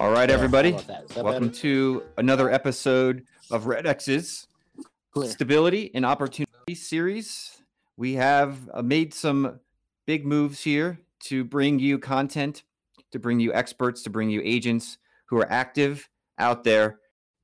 [0.00, 0.70] All right, everybody.
[0.70, 1.04] How about that?
[1.04, 1.60] Is that Welcome better?
[1.60, 4.46] to another episode of Red X's
[5.12, 5.28] Clear.
[5.28, 7.62] Stability and Opportunity series.
[7.98, 9.60] We have uh, made some
[10.06, 12.62] big moves here to bring you content,
[13.12, 14.96] to bring you experts, to bring you agents
[15.26, 16.08] who are active
[16.38, 17.00] out there,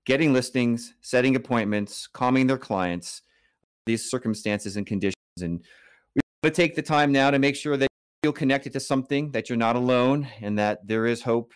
[0.07, 3.21] getting listings, setting appointments, calming their clients,
[3.85, 5.15] these circumstances and conditions.
[5.43, 5.61] And
[6.15, 8.81] we want to take the time now to make sure that you feel connected to
[8.81, 11.53] something, that you're not alone, and that there is hope,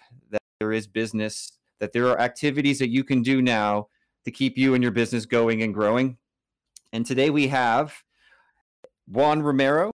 [0.61, 3.89] there is business, that there are activities that you can do now
[4.27, 6.19] to keep you and your business going and growing.
[6.93, 7.95] And today we have
[9.09, 9.91] Juan Romero,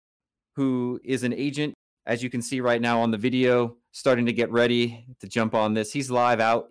[0.56, 1.72] who is an agent,
[2.04, 5.54] as you can see right now on the video, starting to get ready to jump
[5.54, 5.92] on this.
[5.92, 6.70] He's live out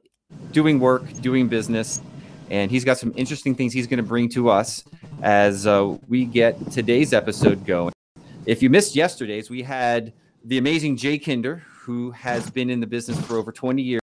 [0.51, 2.01] doing work, doing business,
[2.49, 4.83] and he's got some interesting things he's going to bring to us
[5.21, 7.93] as uh, we get today's episode going.
[8.45, 10.11] If you missed yesterday's, we had
[10.43, 14.01] the amazing Jay Kinder, who has been in the business for over 20 years,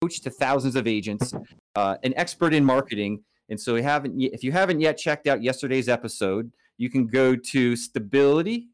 [0.00, 1.34] coach to thousands of agents,
[1.76, 3.22] uh, an expert in marketing.
[3.50, 8.68] And so, if you haven't yet checked out yesterday's episode, you can go to stability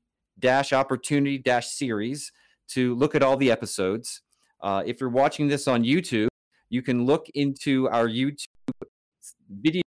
[0.73, 2.33] opportunity series
[2.69, 4.23] to look at all the episodes.
[4.61, 6.29] Uh, if you're watching this on YouTube,
[6.71, 8.47] you can look into our YouTube
[9.49, 9.83] video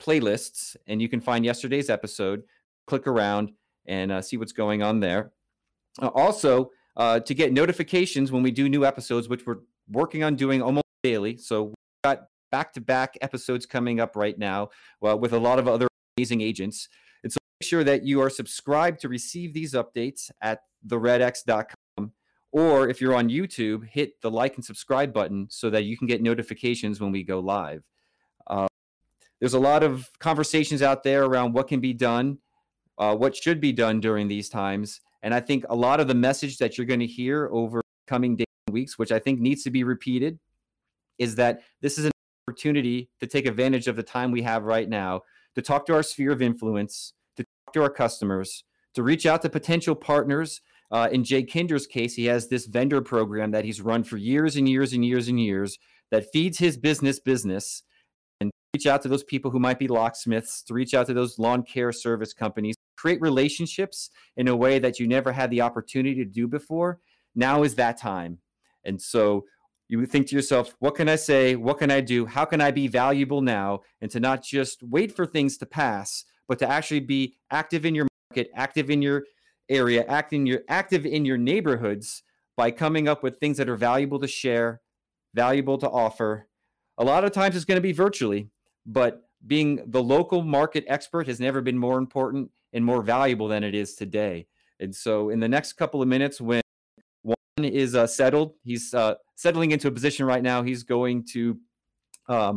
[0.00, 2.42] playlists and you can find yesterday's episode,
[2.86, 3.52] click around
[3.86, 5.32] and uh, see what's going on there.
[6.00, 9.58] Uh, also, uh, to get notifications when we do new episodes, which we're
[9.90, 11.36] working on doing almost daily.
[11.36, 14.70] So we've got back to back episodes coming up right now
[15.00, 16.88] well, with a lot of other amazing agents.
[17.22, 22.12] And so make sure that you are subscribed to receive these updates at theredx.com.
[22.52, 26.08] Or if you're on YouTube, hit the like and subscribe button so that you can
[26.08, 27.84] get notifications when we go live.
[28.46, 28.66] Uh,
[29.38, 32.38] there's a lot of conversations out there around what can be done,
[32.98, 35.00] uh, what should be done during these times.
[35.22, 38.36] And I think a lot of the message that you're going to hear over coming
[38.36, 40.38] days and weeks, which I think needs to be repeated,
[41.18, 42.12] is that this is an
[42.48, 45.22] opportunity to take advantage of the time we have right now
[45.54, 48.64] to talk to our sphere of influence, to talk to our customers,
[48.94, 50.60] to reach out to potential partners.
[50.90, 54.56] Uh, in Jay Kinder's case, he has this vendor program that he's run for years
[54.56, 55.78] and years and years and years
[56.10, 57.84] that feeds his business business
[58.40, 61.38] and reach out to those people who might be locksmiths, to reach out to those
[61.38, 66.16] lawn care service companies, create relationships in a way that you never had the opportunity
[66.16, 67.00] to do before.
[67.34, 68.38] Now is that time.
[68.84, 69.44] And so
[69.88, 71.56] you think to yourself, what can I say?
[71.56, 72.26] What can I do?
[72.26, 73.80] How can I be valuable now?
[74.00, 77.94] And to not just wait for things to pass, but to actually be active in
[77.94, 79.24] your market, active in your
[79.68, 82.22] area, acting your active in your neighborhoods
[82.56, 84.80] by coming up with things that are valuable to share,
[85.34, 86.48] valuable to offer.
[86.98, 88.50] A lot of times it's going to be virtually,
[88.84, 93.64] but being the local market expert has never been more important and more valuable than
[93.64, 94.46] it is today.
[94.80, 96.62] And so, in the next couple of minutes, when
[97.22, 100.62] Juan is uh, settled, he's uh, settling into a position right now.
[100.62, 101.58] He's going to
[102.28, 102.56] um,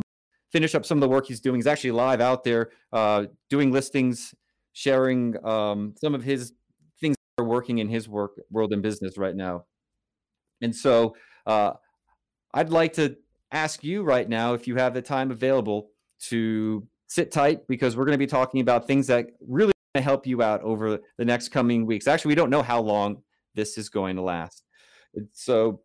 [0.52, 1.56] finish up some of the work he's doing.
[1.56, 4.34] He's actually live out there uh, doing listings,
[4.72, 6.52] sharing um, some of his
[7.00, 9.64] things that are working in his work world and business right now.
[10.62, 11.16] And so,
[11.46, 11.72] uh,
[12.54, 13.16] I'd like to
[13.52, 15.90] ask you right now if you have the time available
[16.22, 20.42] to sit tight because we're going to be talking about things that really help you
[20.42, 22.06] out over the next coming weeks.
[22.06, 23.22] Actually, we don't know how long
[23.54, 24.64] this is going to last.
[25.32, 25.82] So,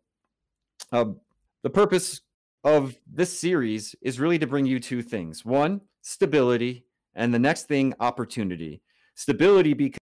[0.92, 1.20] um,
[1.62, 2.22] the purpose
[2.64, 7.68] of this series is really to bring you two things one, stability, and the next
[7.68, 8.82] thing, opportunity.
[9.14, 10.00] Stability, because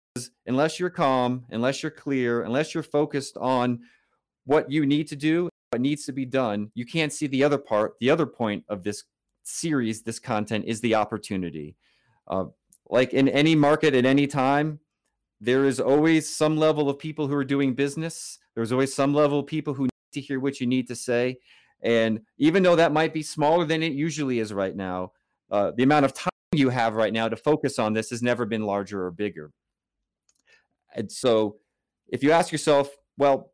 [0.45, 3.79] unless you're calm, unless you're clear, unless you're focused on
[4.45, 7.57] what you need to do, what needs to be done, you can't see the other
[7.57, 7.95] part.
[7.99, 9.03] The other point of this
[9.45, 11.75] series, this content, is the opportunity.
[12.27, 12.45] Uh,
[12.89, 14.79] like in any market at any time,
[15.41, 18.39] there is always some level of people who are doing business.
[18.55, 21.37] There's always some level of people who need to hear what you need to say.
[21.81, 25.11] And even though that might be smaller than it usually is right now,
[25.51, 28.45] uh, the amount of time you have right now to focus on this has never
[28.45, 29.51] been larger or bigger.
[30.95, 31.57] And so
[32.07, 33.51] if you ask yourself, well,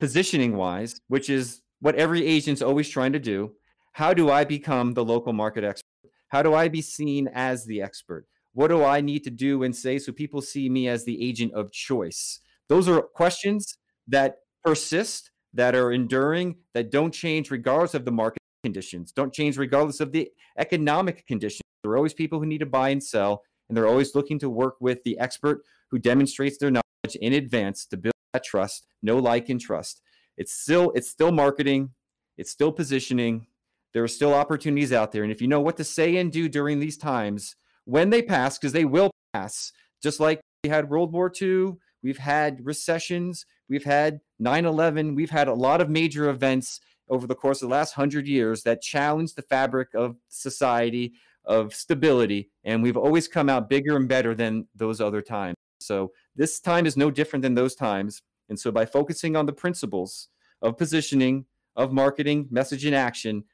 [0.00, 3.52] positioning wise, which is what every agent's always trying to do,
[3.92, 5.84] how do I become the local market expert?
[6.28, 8.26] How do I be seen as the expert?
[8.52, 11.52] What do I need to do and say so people see me as the agent
[11.54, 12.40] of choice?
[12.68, 13.76] Those are questions
[14.08, 19.56] that persist, that are enduring, that don't change regardless of the market conditions, don't change
[19.56, 21.62] regardless of the economic conditions.
[21.82, 24.50] There are always people who need to buy and sell, and they're always looking to
[24.50, 29.18] work with the expert who demonstrates their knowledge in advance to build that trust, no
[29.18, 30.02] like, and trust.
[30.36, 31.90] It's still it's still marketing,
[32.36, 33.46] it's still positioning.
[33.92, 36.48] There are still opportunities out there, and if you know what to say and do
[36.48, 39.72] during these times, when they pass, because they will pass,
[40.02, 41.72] just like we had World War II,
[42.02, 47.34] we've had recessions, we've had 9/11, we've had a lot of major events over the
[47.34, 51.12] course of the last hundred years that challenged the fabric of society,
[51.44, 55.56] of stability, and we've always come out bigger and better than those other times.
[55.80, 58.22] So this time is no different than those times.
[58.48, 60.28] And so by focusing on the principles
[60.62, 63.44] of positioning, of marketing, message and action,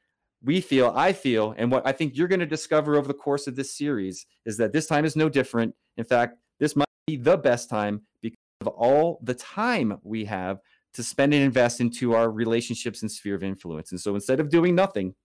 [0.43, 3.47] we feel, I feel, and what I think you're going to discover over the course
[3.47, 5.73] of this series is that this time is no different.
[5.97, 10.59] In fact, this might be the best time because of all the time we have
[10.93, 13.91] to spend and invest into our relationships and sphere of influence.
[13.91, 15.15] And so instead of doing nothing,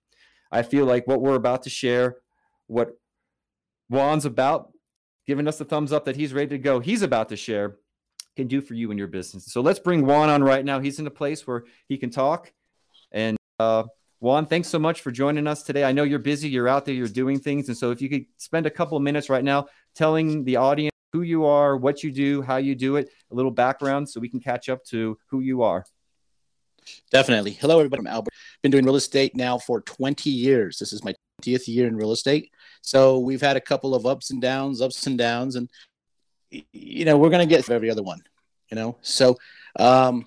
[0.51, 2.17] I feel like what we're about to share,
[2.67, 2.91] what
[3.89, 4.73] Juan's about,
[5.27, 7.77] giving us the thumbs up that he's ready to go, he's about to share,
[8.37, 9.47] can do for you and your business.
[9.47, 10.81] So let's bring Juan on right now.
[10.81, 12.53] He's in a place where he can talk.
[13.11, 13.85] And uh,
[14.23, 15.83] Juan, thanks so much for joining us today.
[15.83, 17.67] I know you're busy, you're out there, you're doing things.
[17.67, 19.67] And so if you could spend a couple of minutes right now
[19.97, 23.51] telling the audience who you are, what you do, how you do it, a little
[23.51, 25.85] background so we can catch up to who you are.
[27.11, 27.51] Definitely.
[27.51, 28.03] Hello, everybody.
[28.03, 28.33] I'm Albert.
[28.63, 30.79] Been doing real estate now for 20 years.
[30.79, 32.53] This is my 20th year in real estate.
[32.81, 35.69] So we've had a couple of ups and downs, ups and downs, and
[36.49, 38.23] you know we're gonna get every other one.
[38.71, 39.37] You know, so
[39.81, 40.27] um,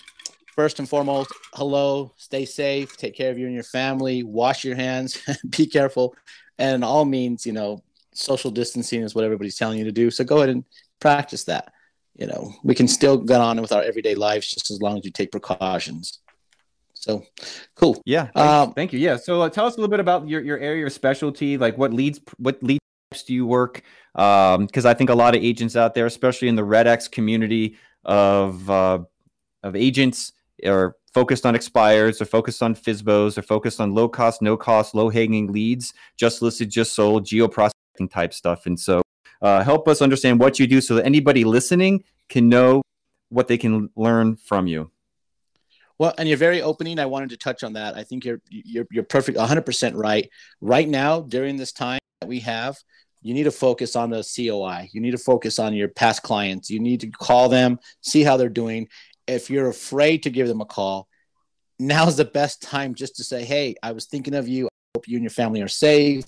[0.55, 4.75] first and foremost, hello, stay safe, take care of you and your family, wash your
[4.75, 6.15] hands, be careful,
[6.57, 10.09] and all means, you know, social distancing is what everybody's telling you to do.
[10.09, 10.63] So go ahead and
[10.99, 11.73] practice that.
[12.17, 15.03] You know, we can still get on with our everyday lives just as long as
[15.03, 16.19] you take precautions.
[16.93, 17.23] So
[17.75, 18.01] cool.
[18.05, 18.29] Yeah.
[18.35, 18.99] Um, thank you.
[18.99, 19.17] Yeah.
[19.17, 21.57] So uh, tell us a little bit about your, your area of specialty.
[21.57, 22.79] Like what leads, what leads
[23.27, 23.83] do you work?
[24.15, 27.09] Um, cause I think a lot of agents out there, especially in the Red X
[27.09, 28.99] community of, uh,
[29.61, 30.31] of agents
[30.63, 34.95] are focused on expires, they're focused on FSBOs, they're focused on low cost, no cost,
[34.95, 38.65] low hanging leads, just listed, just sold, geo prospecting type stuff.
[38.65, 39.01] And so
[39.41, 42.81] uh, help us understand what you do so that anybody listening can know
[43.29, 44.91] what they can learn from you.
[45.97, 46.99] Well, and you're very opening.
[46.99, 47.95] I wanted to touch on that.
[47.95, 50.29] I think you're you're you're perfect, 100% right.
[50.59, 52.75] Right now, during this time that we have,
[53.21, 54.89] you need to focus on the COI.
[54.91, 56.69] You need to focus on your past clients.
[56.69, 58.89] You need to call them, see how they're doing.
[59.27, 61.07] If you're afraid to give them a call,
[61.79, 64.67] now's the best time just to say, "Hey, I was thinking of you.
[64.67, 66.25] I hope you and your family are safe."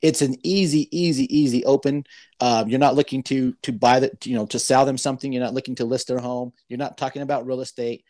[0.00, 2.04] It's an easy, easy, easy open.
[2.40, 5.32] Um, you're not looking to to buy the, you know, to sell them something.
[5.32, 6.52] You're not looking to list their home.
[6.68, 8.04] You're not talking about real estate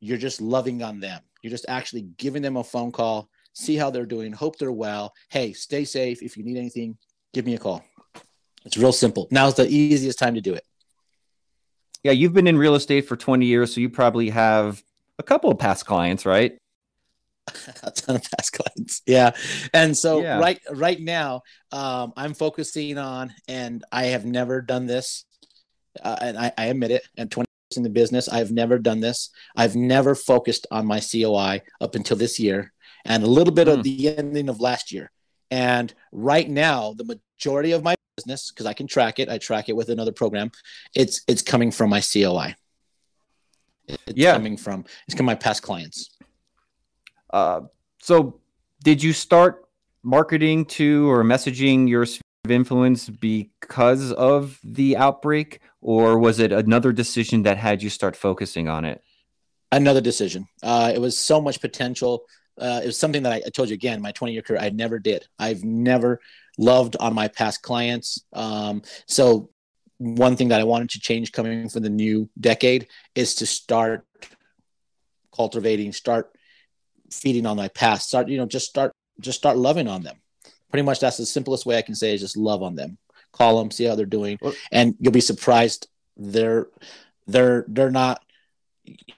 [0.00, 1.20] you're just loving on them.
[1.42, 5.12] You're just actually giving them a phone call, see how they're doing, hope they're well.
[5.28, 6.22] Hey, stay safe.
[6.22, 6.96] If you need anything,
[7.32, 7.84] give me a call.
[8.64, 9.28] It's real simple.
[9.30, 10.64] Now's the easiest time to do it.
[12.04, 14.82] Yeah, you've been in real estate for 20 years, so you probably have
[15.18, 16.56] a couple of past clients, right?
[17.82, 19.02] a ton of past clients.
[19.06, 19.32] Yeah.
[19.72, 20.38] And so yeah.
[20.38, 21.42] right right now,
[21.72, 25.24] um, I'm focusing on, and I have never done this,
[26.02, 27.08] uh, and I, I admit it.
[27.16, 28.28] And 20 years in the business.
[28.28, 29.30] I've never done this.
[29.56, 32.72] I've never focused on my COI up until this year
[33.04, 33.72] and a little bit mm.
[33.72, 33.82] of hmm.
[33.82, 35.10] the ending of last year.
[35.50, 37.04] And right now, the
[37.38, 40.50] majority of my business, because I can track it, I track it with another program.
[40.94, 42.56] It's it's coming from my COI.
[43.86, 44.32] It's yeah.
[44.32, 46.10] coming from it's coming my past clients.
[47.30, 47.60] Uh,
[48.00, 48.40] so,
[48.82, 49.68] did you start
[50.02, 56.52] marketing to or messaging your sphere of influence because of the outbreak, or was it
[56.52, 59.02] another decision that had you start focusing on it?
[59.70, 60.46] Another decision.
[60.62, 62.24] Uh, it was so much potential.
[62.58, 64.70] Uh, it was something that I, I, told you again, my 20 year career, I
[64.70, 65.26] never did.
[65.38, 66.20] I've never
[66.58, 68.24] loved on my past clients.
[68.32, 69.50] Um, so,
[69.98, 72.86] one thing that I wanted to change coming from the new decade
[73.16, 74.06] is to start
[75.34, 76.30] cultivating, start
[77.10, 80.16] feeding on my past, start, you know, just start, just start loving on them
[80.70, 82.98] pretty much that's the simplest way I can say is just love on them,
[83.32, 84.38] call them, see how they're doing,
[84.72, 86.66] and you'll be surprised they're
[87.26, 88.22] they're they're not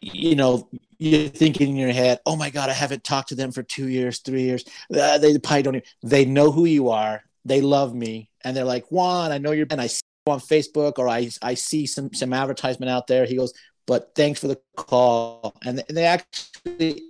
[0.01, 3.53] you know you're thinking in your head oh my god i haven't talked to them
[3.53, 4.65] for two years three years.
[4.95, 8.65] Uh, they probably don't even, they know who you are they love me and they're
[8.65, 11.87] like juan i know you're and i see you on facebook or i i see
[11.87, 13.25] some some advertisement out there.
[13.25, 13.53] He goes
[13.87, 17.03] but thanks for the call and they actually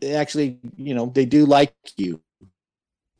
[0.00, 2.20] they actually you know they do like you.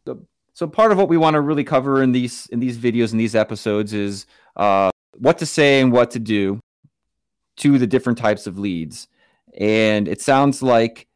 [0.07, 3.11] So so part of what we want to really cover in these in these videos
[3.11, 6.61] and these episodes is uh, what to say and what to do
[7.59, 9.09] to the different types of leads.
[9.59, 11.09] and it sounds like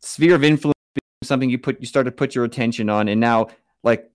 [0.00, 0.74] sphere of influence
[1.22, 3.48] something you put you started to put your attention on, and now
[3.82, 4.10] like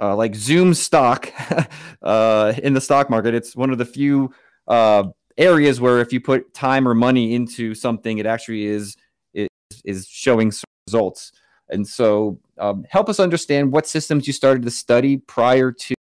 [0.00, 1.32] uh, like Zoom stock
[2.02, 4.32] uh, in the stock market, it's one of the few
[4.66, 5.04] uh,
[5.38, 8.96] areas where if you put time or money into something, it actually is
[9.34, 9.48] is,
[9.84, 10.52] is showing
[10.86, 11.32] results.
[11.68, 15.94] And so, um, help us understand what systems you started to study prior to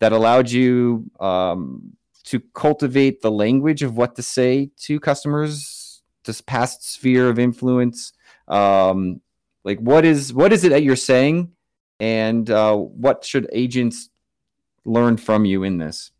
[0.00, 1.96] that allowed you um,
[2.28, 8.12] to cultivate the language of what to say to customers, this past sphere of influence.
[8.46, 9.22] Um,
[9.64, 11.52] like, what is what is it that you're saying,
[11.98, 14.10] and uh, what should agents
[14.84, 16.10] learn from you in this?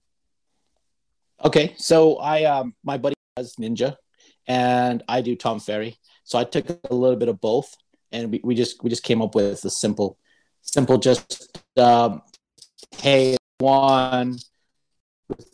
[1.44, 3.96] Okay, so I um, my buddy does Ninja,
[4.46, 5.98] and I do Tom Ferry.
[6.24, 7.74] So I took a little bit of both,
[8.12, 10.16] and we, we just we just came up with a simple,
[10.62, 12.22] simple just um,
[12.96, 14.38] hey one,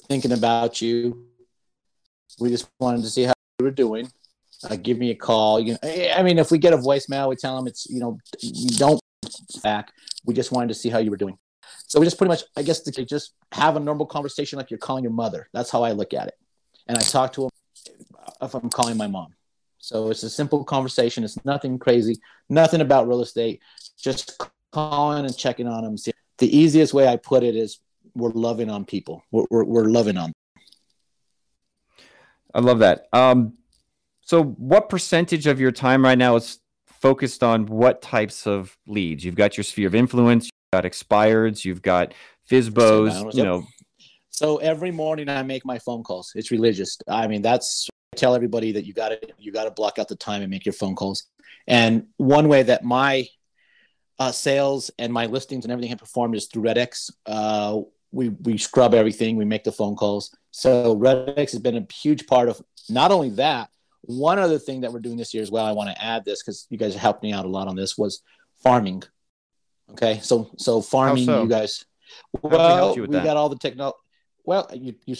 [0.08, 1.26] thinking about you.
[2.38, 4.10] We just wanted to see how you were doing.
[4.68, 5.60] Uh, give me a call.
[5.60, 8.18] You know, I mean, if we get a voicemail, we tell them it's you know
[8.40, 9.00] you don't
[9.62, 9.92] back.
[10.24, 11.38] We just wanted to see how you were doing.
[11.86, 14.78] So we just pretty much, I guess, to just have a normal conversation like you're
[14.78, 15.48] calling your mother.
[15.52, 16.34] That's how I look at it.
[16.86, 17.50] And I talk to them
[18.42, 19.34] if I'm calling my mom.
[19.78, 21.24] So it's a simple conversation.
[21.24, 22.16] It's nothing crazy,
[22.48, 23.60] nothing about real estate.
[23.98, 24.40] Just
[24.72, 25.96] calling and checking on them.
[26.38, 27.80] The easiest way I put it is
[28.14, 29.24] we're loving on people.
[29.30, 30.32] We're, we're, we're loving on.
[32.54, 33.06] I love that.
[33.12, 33.54] Um,
[34.20, 39.24] so, what percentage of your time right now is focused on what types of leads?
[39.24, 42.14] You've got your sphere of influence, you've got expireds, you've got
[42.50, 43.64] FSBOs, you know.
[44.30, 46.32] So every morning I make my phone calls.
[46.34, 46.98] It's religious.
[47.08, 50.08] I mean, that's I tell everybody that you got to you got to block out
[50.08, 51.26] the time and make your phone calls.
[51.66, 53.26] And one way that my
[54.18, 57.10] uh, sales and my listings and everything have performed is through Red-X.
[57.26, 57.80] Uh,
[58.14, 59.36] we we scrub everything.
[59.36, 60.34] We make the phone calls.
[60.50, 63.68] So Red-X has been a huge part of not only that.
[64.02, 65.64] One other thing that we're doing this year as well.
[65.64, 67.96] I want to add this because you guys helped me out a lot on this
[67.96, 68.22] was
[68.62, 69.02] farming.
[69.92, 71.42] Okay, so so farming, so?
[71.42, 71.84] you guys.
[72.42, 73.96] Well, we, we got all the technology.
[74.44, 75.16] Well, you you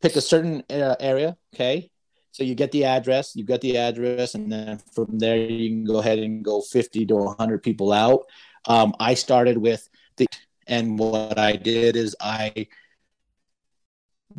[0.00, 1.36] pick a certain uh, area.
[1.54, 1.90] Okay,
[2.32, 5.84] so you get the address, you get the address, and then from there you can
[5.84, 8.24] go ahead and go 50 to 100 people out.
[8.66, 10.26] Um, I started with the,
[10.70, 12.68] and what I did is I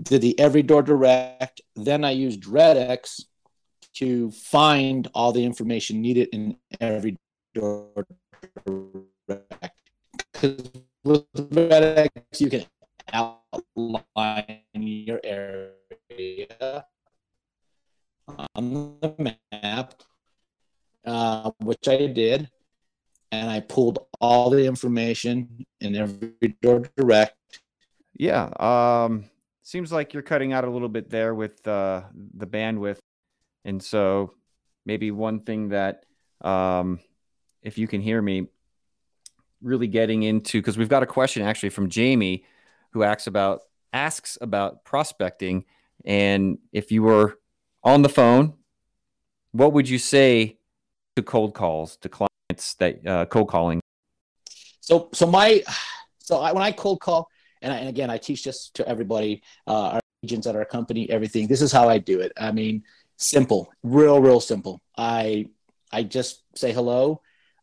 [0.01, 1.61] did the every door direct.
[1.75, 3.25] Then I used Red-X
[3.95, 7.17] to find all the information needed in every
[7.53, 8.07] door
[8.65, 9.75] direct.
[10.31, 10.71] Because
[11.03, 12.65] with Red-X, you can
[13.11, 16.85] outline your area
[18.55, 19.93] on the map,
[21.05, 22.50] uh, which I did,
[23.31, 27.35] and I pulled all the information in every door direct.
[28.13, 29.25] Yeah, um,
[29.63, 32.03] seems like you're cutting out a little bit there with uh,
[32.35, 33.00] the bandwidth,
[33.63, 34.33] and so
[34.85, 36.05] maybe one thing that,
[36.41, 37.00] um,
[37.61, 38.47] if you can hear me,
[39.61, 42.45] really getting into because we've got a question actually from Jamie,
[42.91, 43.61] who asks about
[43.93, 45.65] asks about prospecting,
[46.05, 47.39] and if you were
[47.83, 48.53] on the phone,
[49.51, 50.57] what would you say
[51.15, 52.30] to cold calls to clients
[52.75, 53.82] that uh, cold calling?
[54.82, 55.63] So, so my,
[56.20, 57.30] so I, when I cold call,
[57.62, 61.10] and, I, and again, I teach this to everybody, uh, our agents at our company,
[61.10, 61.48] everything.
[61.48, 62.32] This is how I do it.
[62.38, 62.84] I mean,
[63.18, 64.82] simple, real, real simple.
[64.98, 65.48] I,
[65.91, 67.22] I just say hello.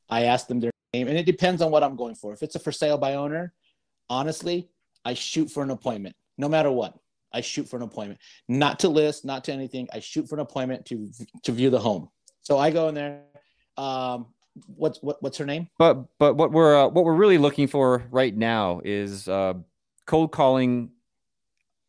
[0.08, 2.32] I ask them their name, and it depends on what I'm going for.
[2.32, 3.52] If it's a for sale by owner,
[4.08, 4.68] honestly,
[5.04, 6.98] I shoot for an appointment, no matter what.
[7.32, 9.88] I shoot for an appointment, not to list, not to anything.
[9.92, 11.10] I shoot for an appointment to
[11.42, 12.08] to view the home.
[12.40, 13.22] So I go in there.
[13.76, 14.26] Um,
[14.66, 15.68] what's what, what's her name?
[15.78, 19.54] But but what we're uh, what we're really looking for right now is uh,
[20.06, 20.90] cold calling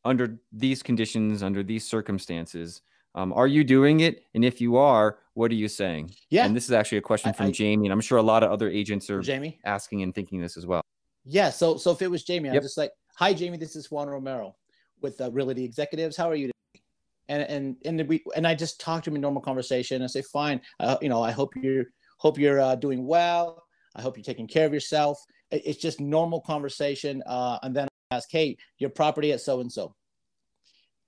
[0.05, 2.81] under these conditions, under these circumstances.
[3.15, 4.23] Um, are you doing it?
[4.33, 6.13] And if you are, what are you saying?
[6.29, 6.45] Yeah.
[6.45, 8.51] And this is actually a question from I, Jamie, and I'm sure a lot of
[8.51, 10.81] other agents are Jamie asking and thinking this as well.
[11.25, 11.49] Yeah.
[11.49, 12.57] So so if it was Jamie, yep.
[12.57, 14.55] I'm just like, hi Jamie, this is Juan Romero
[15.01, 16.15] with uh, Realty Executives.
[16.15, 16.47] How are you?
[16.47, 16.83] Today?
[17.29, 20.01] And and and we and I just talk to him in normal conversation.
[20.01, 20.61] I say, fine.
[20.79, 21.85] Uh, you know, I hope you're
[22.19, 23.63] hope you're uh, doing well.
[23.95, 25.19] I hope you're taking care of yourself.
[25.51, 27.23] It's just normal conversation.
[27.25, 29.95] Uh, and then I ask, hey, your property at so and so.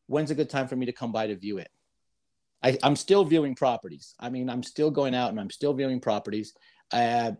[0.07, 1.69] When's a good time for me to come by to view it?
[2.63, 4.15] I, am still viewing properties.
[4.19, 6.53] I mean, I'm still going out and I'm still viewing properties.
[6.91, 7.33] Uh,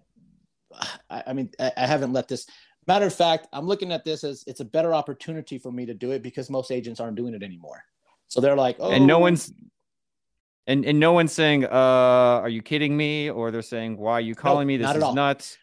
[1.09, 2.45] I, I mean, I, I haven't let this
[2.87, 5.93] Matter of fact, I'm looking at this as it's a better opportunity for me to
[5.93, 7.83] do it because most agents aren't doing it anymore.
[8.27, 9.19] So they're like, oh, and no oh.
[9.19, 9.53] one's
[10.67, 13.29] and and no one's saying, uh, are you kidding me?
[13.29, 14.77] Or they're saying, why are you calling me?
[14.77, 15.15] This is all.
[15.15, 15.57] nuts.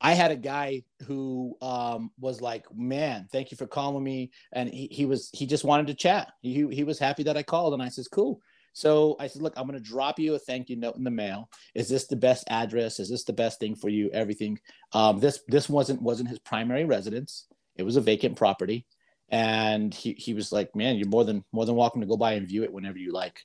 [0.00, 4.30] I had a guy who um, was like, man, thank you for calling me.
[4.52, 6.30] And he, he was, he just wanted to chat.
[6.40, 7.74] He, he was happy that I called.
[7.74, 8.40] And I says, cool.
[8.74, 11.10] So I said, look, I'm going to drop you a thank you note in the
[11.10, 11.50] mail.
[11.74, 13.00] Is this the best address?
[13.00, 14.08] Is this the best thing for you?
[14.12, 14.60] Everything.
[14.92, 17.48] Um, this this wasn't wasn't his primary residence.
[17.74, 18.86] It was a vacant property,
[19.30, 22.34] and he he was like, man, you're more than more than welcome to go by
[22.34, 23.40] and view it whenever you like.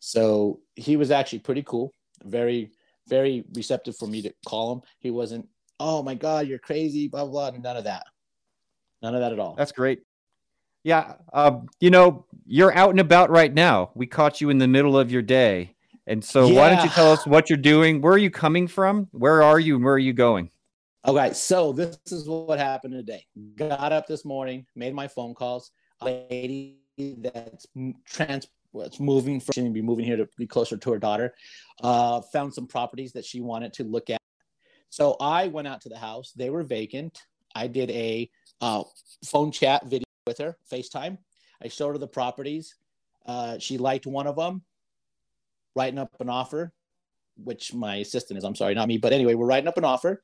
[0.00, 1.92] So he was actually pretty cool,
[2.24, 2.70] very
[3.08, 4.82] very receptive for me to call him.
[4.98, 5.48] He wasn't,
[5.80, 7.60] oh my god, you're crazy, blah blah, blah.
[7.60, 8.04] none of that,
[9.02, 9.54] none of that at all.
[9.54, 10.02] That's great.
[10.84, 13.90] Yeah, uh, you know, you're out and about right now.
[13.94, 15.74] We caught you in the middle of your day.
[16.06, 16.56] And so yeah.
[16.56, 18.00] why don't you tell us what you're doing?
[18.00, 19.08] Where are you coming from?
[19.12, 20.50] Where are you where are you going?
[21.06, 23.26] Okay, so this is what happened today.
[23.56, 25.70] Got up this morning, made my phone calls.
[26.00, 26.78] A lady
[27.18, 27.66] that's
[28.06, 31.34] trans was moving from to be moving here to be closer to her daughter.
[31.82, 34.20] Uh, found some properties that she wanted to look at.
[34.90, 36.32] So I went out to the house.
[36.36, 37.22] They were vacant.
[37.54, 38.84] I did a uh,
[39.24, 41.18] phone chat video with her, FaceTime.
[41.62, 42.74] I showed her the properties.
[43.26, 44.62] Uh, she liked one of them.
[45.74, 46.72] Writing up an offer,
[47.36, 48.44] which my assistant is.
[48.44, 48.98] I'm sorry, not me.
[48.98, 50.22] But anyway, we're writing up an offer.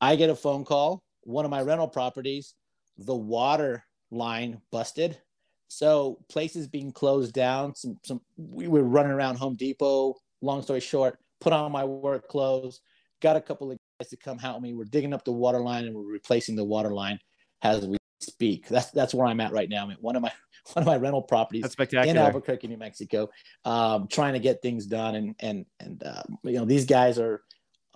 [0.00, 1.02] I get a phone call.
[1.24, 2.54] One of my rental properties,
[2.96, 5.20] the water line busted
[5.68, 7.74] so places being closed down.
[7.74, 10.14] Some some we were running around Home Depot.
[10.40, 12.80] Long story short, put on my work clothes.
[13.20, 14.74] Got a couple of guys to come help me.
[14.74, 17.18] We're digging up the water line and we're replacing the water line
[17.62, 18.68] as we speak.
[18.68, 19.84] That's that's where I'm at right now.
[19.84, 20.32] I'm at one of my
[20.72, 21.64] one of my rental properties
[22.08, 23.28] in Albuquerque, New Mexico,
[23.64, 25.14] um, trying to get things done.
[25.16, 27.42] And and and uh, you know these guys are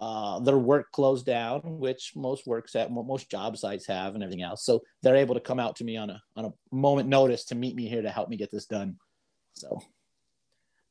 [0.02, 4.42] uh, their work closed down, which most works at most job sites have, and everything
[4.42, 4.66] else.
[4.66, 7.54] So they're able to come out to me on a on a moment notice to
[7.54, 8.96] meet me here to help me get this done.
[9.52, 9.80] So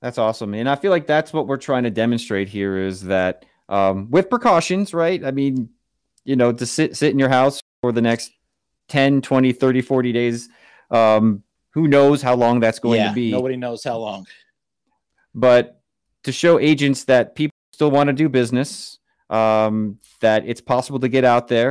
[0.01, 3.43] that's awesome, and I feel like that's what we're trying to demonstrate here is that
[3.67, 5.21] um, with precautions, right?
[5.25, 5.71] I mean,
[6.23, 8.31] you know, to sit sit in your house for the next
[8.87, 10.47] 10, 20, 30, 40 days.
[10.89, 13.29] Um, who knows how long that's going yeah, to be?
[13.29, 14.25] Nobody knows how long.
[15.35, 15.81] But
[16.23, 18.99] to show agents that people still want to do business,
[19.31, 21.69] um, that it's possible to get out there.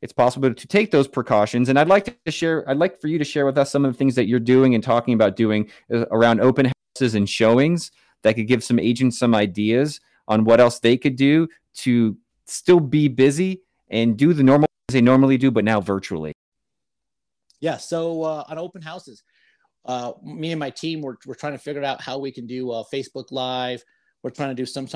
[0.00, 1.68] It's possible to take those precautions.
[1.68, 3.92] And I'd like to share, I'd like for you to share with us some of
[3.92, 7.90] the things that you're doing and talking about doing uh, around open houses and showings
[8.22, 12.80] that could give some agents some ideas on what else they could do to still
[12.80, 16.32] be busy and do the normal things they normally do, but now virtually.
[17.60, 17.76] Yeah.
[17.76, 19.22] So uh, on open houses,
[19.84, 22.70] uh, me and my team, we're, we're trying to figure out how we can do
[22.70, 23.84] uh, Facebook Live,
[24.22, 24.86] we're trying to do some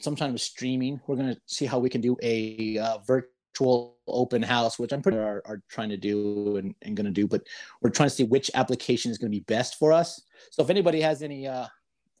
[0.00, 1.00] some time of streaming.
[1.06, 5.02] We're going to see how we can do a uh, virtual open house, which I'm
[5.02, 7.26] pretty are, are trying to do and, and going to do.
[7.26, 7.42] But
[7.80, 10.20] we're trying to see which application is going to be best for us.
[10.50, 11.66] So if anybody has any uh,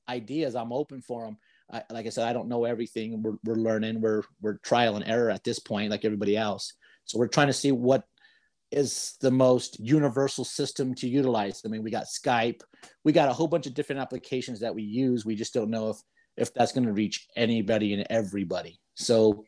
[0.08, 1.38] ideas, I'm open for them.
[1.72, 3.22] I, like I said, I don't know everything.
[3.22, 4.00] We're, we're learning.
[4.00, 6.74] We're we're trial and error at this point, like everybody else.
[7.04, 8.04] So we're trying to see what
[8.70, 11.62] is the most universal system to utilize.
[11.64, 12.62] I mean, we got Skype,
[13.04, 15.26] we got a whole bunch of different applications that we use.
[15.26, 15.98] We just don't know if
[16.36, 18.80] if that's going to reach anybody and everybody.
[18.94, 19.44] So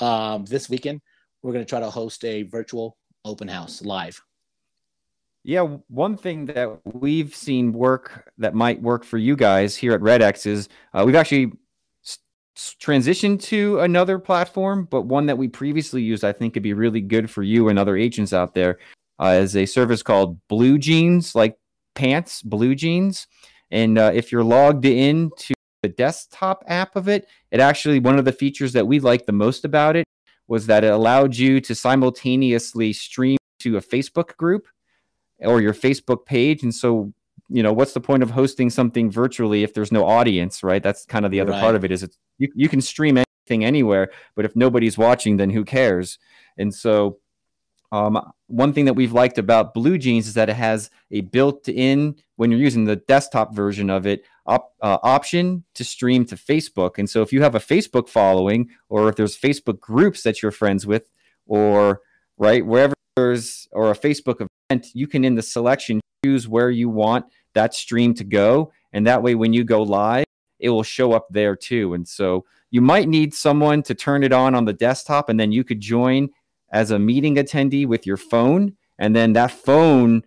[0.00, 1.00] um, this weekend,
[1.42, 4.20] we're going to try to host a virtual open house live.
[5.44, 10.02] Yeah, one thing that we've seen work that might work for you guys here at
[10.02, 11.52] Red X is uh, we've actually
[12.56, 17.00] transitioned to another platform, but one that we previously used, I think, could be really
[17.00, 18.78] good for you and other agents out there.
[19.20, 21.56] Uh, is a service called Blue Jeans, like
[21.94, 23.26] pants, Blue Jeans.
[23.70, 28.18] And uh, if you're logged in to the desktop app of it, it actually, one
[28.18, 30.06] of the features that we liked the most about it
[30.46, 34.66] was that it allowed you to simultaneously stream to a Facebook group
[35.40, 36.62] or your Facebook page.
[36.62, 37.12] And so,
[37.48, 40.82] you know, what's the point of hosting something virtually if there's no audience, right?
[40.82, 41.60] That's kind of the other right.
[41.60, 45.36] part of it is it's, you, you can stream anything anywhere, but if nobody's watching,
[45.36, 46.18] then who cares?
[46.56, 47.18] And so,
[47.90, 52.16] um, one thing that we've liked about Blue Jeans is that it has a built-in,
[52.36, 56.98] when you're using the desktop version of it, op, uh, option to stream to Facebook.
[56.98, 60.50] And so if you have a Facebook following, or if there's Facebook groups that you're
[60.50, 61.08] friends with,
[61.46, 62.00] or
[62.38, 66.88] right wherever there's or a Facebook event, you can in the selection choose where you
[66.88, 70.24] want that stream to go, and that way when you go live,
[70.58, 71.94] it will show up there too.
[71.94, 75.52] And so you might need someone to turn it on on the desktop, and then
[75.52, 76.30] you could join
[76.70, 80.22] as a meeting attendee with your phone, and then that phone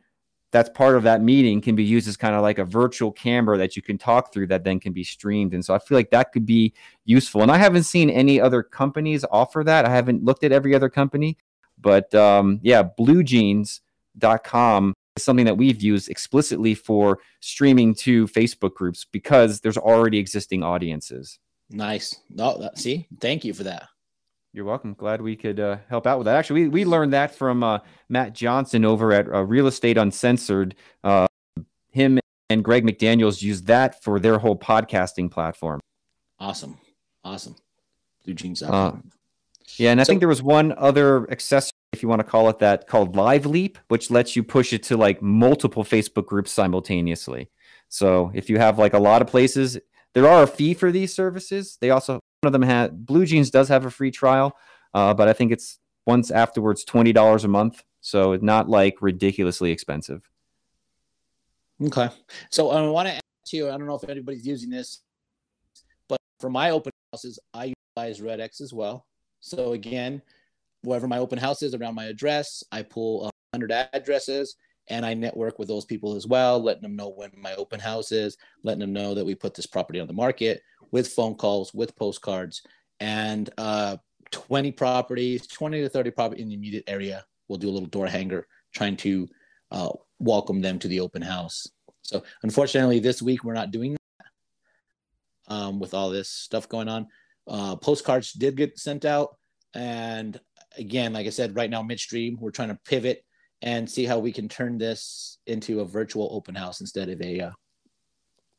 [0.51, 3.57] that's part of that meeting can be used as kind of like a virtual camera
[3.57, 5.53] that you can talk through that then can be streamed.
[5.53, 6.73] And so I feel like that could be
[7.05, 7.41] useful.
[7.41, 9.85] And I haven't seen any other companies offer that.
[9.85, 11.37] I haven't looked at every other company,
[11.79, 19.05] but um, yeah, bluejeans.com is something that we've used explicitly for streaming to Facebook groups
[19.09, 21.39] because there's already existing audiences.
[21.69, 22.19] Nice.
[22.29, 23.87] No, that, see, thank you for that.
[24.53, 24.93] You're welcome.
[24.93, 26.35] Glad we could uh, help out with that.
[26.35, 30.75] Actually, we, we learned that from uh, Matt Johnson over at uh, Real Estate Uncensored.
[31.03, 31.27] Uh,
[31.91, 35.79] him and Greg McDaniels used that for their whole podcasting platform.
[36.37, 36.77] Awesome.
[37.23, 37.55] Awesome.
[38.25, 38.61] Blue jeans.
[38.61, 38.97] Uh,
[39.77, 42.49] yeah, and I so, think there was one other accessory, if you want to call
[42.49, 46.51] it that, called Live Leap, which lets you push it to like multiple Facebook groups
[46.51, 47.49] simultaneously.
[47.87, 49.79] So if you have like a lot of places,
[50.13, 51.77] there are a fee for these services.
[51.79, 54.57] They also of them had Blue Jeans does have a free trial,
[54.93, 59.01] uh, but I think it's once afterwards twenty dollars a month, so it's not like
[59.01, 60.27] ridiculously expensive.
[61.83, 62.09] Okay,
[62.49, 63.67] so I want to ask you.
[63.67, 65.01] I don't know if anybody's using this,
[66.07, 69.05] but for my open houses, I utilize RedX as well.
[69.39, 70.21] So again,
[70.83, 73.21] wherever my open house is around my address, I pull
[73.53, 74.55] 100 addresses
[74.89, 78.11] and I network with those people as well, letting them know when my open house
[78.11, 81.73] is, letting them know that we put this property on the market with phone calls,
[81.73, 82.61] with postcards,
[82.99, 83.97] and uh,
[84.31, 87.25] 20 properties, 20 to 30 properties in the immediate area.
[87.47, 89.27] We'll do a little door hanger trying to
[89.71, 91.67] uh, welcome them to the open house.
[92.01, 97.07] So unfortunately, this week we're not doing that um, with all this stuff going on.
[97.47, 99.35] Uh, postcards did get sent out,
[99.73, 100.39] and
[100.77, 103.25] again, like I said, right now midstream, we're trying to pivot
[103.61, 107.51] and see how we can turn this into a virtual open house instead of a,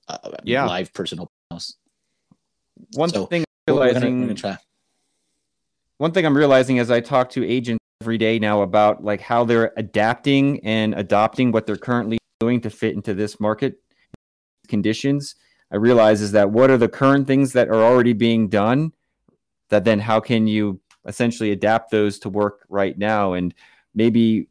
[0.08, 0.64] uh, yeah.
[0.64, 1.41] live person open house.
[2.94, 4.58] One so thing I'm realizing, we're gonna, we're
[5.98, 9.44] one thing I'm realizing as I talk to agents every day now about like how
[9.44, 13.76] they're adapting and adopting what they're currently doing to fit into this market
[14.66, 15.36] conditions.
[15.70, 18.92] I realize is that what are the current things that are already being done
[19.68, 23.54] that then how can you essentially adapt those to work right now and
[23.94, 24.48] maybe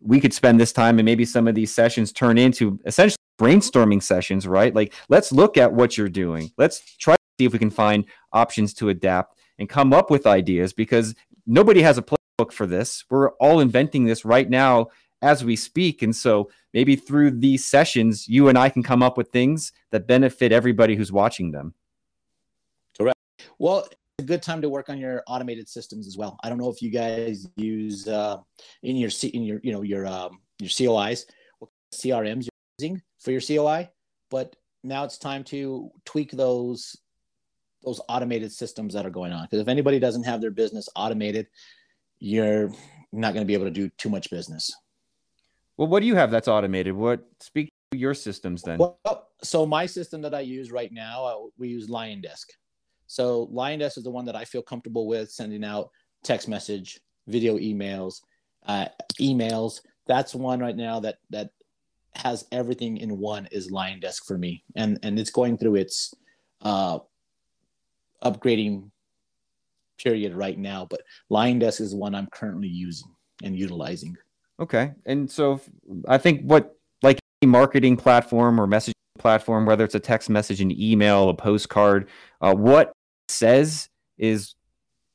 [0.00, 4.02] we could spend this time and maybe some of these sessions turn into essentially brainstorming
[4.02, 4.74] sessions, right?
[4.74, 6.50] Like, let's look at what you're doing.
[6.56, 10.74] Let's try see if we can find options to adapt and come up with ideas
[10.74, 11.14] because
[11.46, 13.02] nobody has a playbook for this.
[13.08, 14.88] We're all inventing this right now
[15.22, 16.02] as we speak.
[16.02, 20.06] And so maybe through these sessions, you and I can come up with things that
[20.06, 21.72] benefit everybody who's watching them.
[22.98, 23.16] Correct.
[23.58, 26.38] Well, a good time to work on your automated systems as well.
[26.44, 28.36] I don't know if you guys use uh,
[28.82, 31.24] in your in your you know your um, your COIs
[31.58, 33.88] what CRMs you're using for your COI,
[34.30, 36.96] but now it's time to tweak those
[37.84, 39.44] those automated systems that are going on.
[39.44, 41.46] Because if anybody doesn't have their business automated,
[42.18, 42.70] you're
[43.12, 44.74] not going to be able to do too much business.
[45.76, 46.94] Well, what do you have that's automated?
[46.94, 48.78] What speak to your systems then?
[48.78, 52.44] Well, so my system that I use right now, uh, we use LionDesk.
[53.06, 55.90] So LionDesk is the one that I feel comfortable with sending out
[56.22, 58.20] text message, video emails,
[58.66, 58.86] uh,
[59.20, 59.80] emails.
[60.06, 61.50] That's one right now that that
[62.14, 66.14] has everything in one is LionDesk for me, and and it's going through its
[66.62, 66.98] uh,
[68.24, 68.90] upgrading
[70.02, 70.86] period right now.
[70.88, 73.08] But LionDesk is the one I'm currently using
[73.42, 74.16] and utilizing.
[74.58, 75.60] Okay, and so
[76.06, 80.70] I think what like marketing platform or messaging platform, whether it's a text message, an
[80.78, 82.08] email, a postcard,
[82.40, 82.92] uh, what
[83.28, 84.54] says is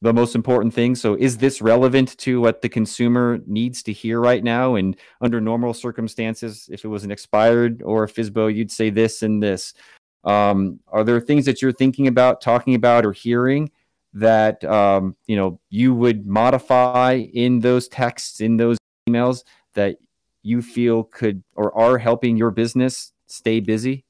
[0.02, 0.96] the most important thing.
[0.96, 4.76] So, is this relevant to what the consumer needs to hear right now?
[4.76, 9.24] And under normal circumstances, if it was an expired or a FSBO, you'd say this
[9.24, 9.74] and this.
[10.26, 13.72] Um, are there things that you're thinking about, talking about, or hearing
[14.14, 19.98] that um, you know you would modify in those texts, in those emails that
[20.42, 24.06] you feel could or are helping your business stay busy?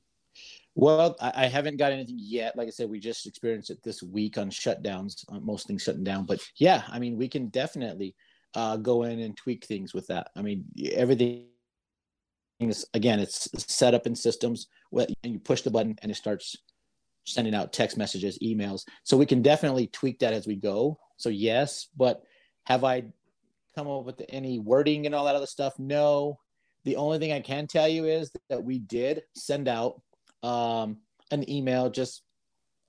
[0.78, 2.58] Well, I, haven't got anything yet.
[2.58, 6.04] Like I said, we just experienced it this week on shutdowns, uh, most things shutting
[6.04, 6.25] down.
[6.25, 8.13] But yeah, I mean, we can definitely
[8.56, 10.32] uh, go in and tweak things with that.
[10.36, 11.45] I mean, everything
[12.59, 14.67] is again, it's set up in systems.
[14.93, 16.55] and you push the button and it starts
[17.25, 18.83] sending out text messages, emails.
[19.03, 20.99] So we can definitely tweak that as we go.
[21.17, 22.23] So yes, but
[22.65, 23.03] have I
[23.75, 25.77] come up with any wording and all that other stuff?
[25.79, 26.39] No.
[26.83, 30.01] The only thing I can tell you is that we did send out
[30.43, 30.97] um,
[31.31, 32.21] an email just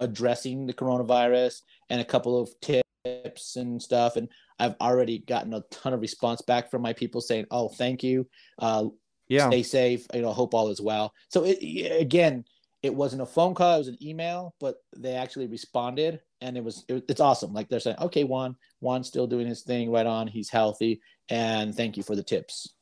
[0.00, 4.16] addressing the coronavirus and a couple of tips and stuff.
[4.16, 8.02] And I've already gotten a ton of response back from my people saying, "Oh, thank
[8.02, 8.29] you.
[8.59, 8.88] Uh,
[9.29, 10.07] yeah, stay safe.
[10.15, 11.59] You know, hope all is well." So it,
[12.01, 12.45] again,
[12.83, 16.65] it wasn't a phone call; it was an email, but they actually responded, and it
[16.65, 17.53] was it, it's awesome.
[17.53, 20.27] Like they're saying, "Okay, Juan, Juan's still doing his thing right on.
[20.27, 22.73] He's healthy, and thank you for the tips."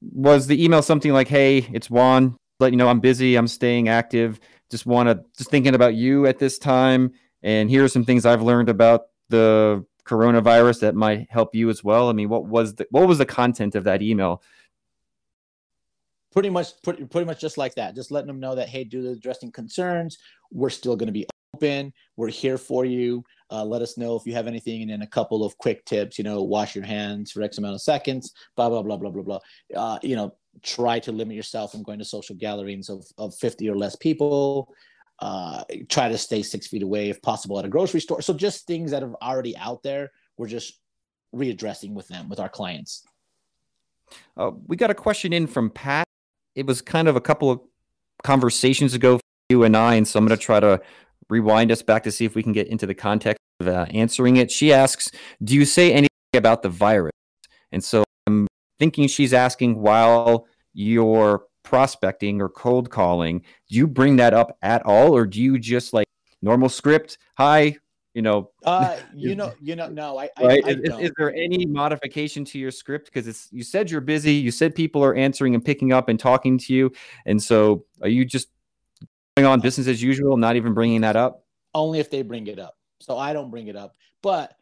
[0.00, 3.88] Was the email something like, "Hey, it's Juan let you know I'm busy, I'm staying
[3.88, 8.04] active, just want to just thinking about you at this time and here are some
[8.04, 12.08] things I've learned about the coronavirus that might help you as well.
[12.08, 14.42] I mean, what was the what was the content of that email?
[16.32, 17.94] Pretty much pretty, pretty much just like that.
[17.94, 20.18] Just letting them know that hey, due to addressing concerns,
[20.50, 21.92] we're still going to be open.
[22.16, 23.24] We're here for you.
[23.50, 26.18] Uh, let us know if you have anything, and then a couple of quick tips.
[26.18, 28.34] You know, wash your hands for X amount of seconds.
[28.56, 29.38] Blah blah blah blah blah blah.
[29.74, 33.68] Uh, you know, try to limit yourself from going to social gatherings of, of 50
[33.68, 34.74] or less people
[35.20, 38.66] uh, try to stay six feet away if possible at a grocery store so just
[38.66, 40.80] things that are already out there we're just
[41.34, 43.04] readdressing with them with our clients
[44.36, 46.07] uh, we got a question in from pat
[46.58, 47.60] it was kind of a couple of
[48.24, 50.80] conversations ago you and i and so i'm going to try to
[51.30, 54.36] rewind us back to see if we can get into the context of uh, answering
[54.36, 55.10] it she asks
[55.42, 57.12] do you say anything about the virus
[57.72, 58.46] and so i'm
[58.78, 64.84] thinking she's asking while you're prospecting or cold calling, do you bring that up at
[64.86, 66.06] all, or do you just like
[66.40, 67.18] normal script?
[67.36, 67.76] Hi,
[68.14, 68.50] you know.
[68.64, 70.18] Uh, you know, you know, no.
[70.18, 70.62] I, right?
[70.64, 74.00] I, I is, is, there any modification to your script because it's you said you're
[74.00, 76.92] busy, you said people are answering and picking up and talking to you,
[77.26, 78.48] and so are you just
[79.36, 81.44] going on business as usual, not even bringing that up?
[81.74, 82.74] Only if they bring it up.
[83.00, 84.54] So I don't bring it up, but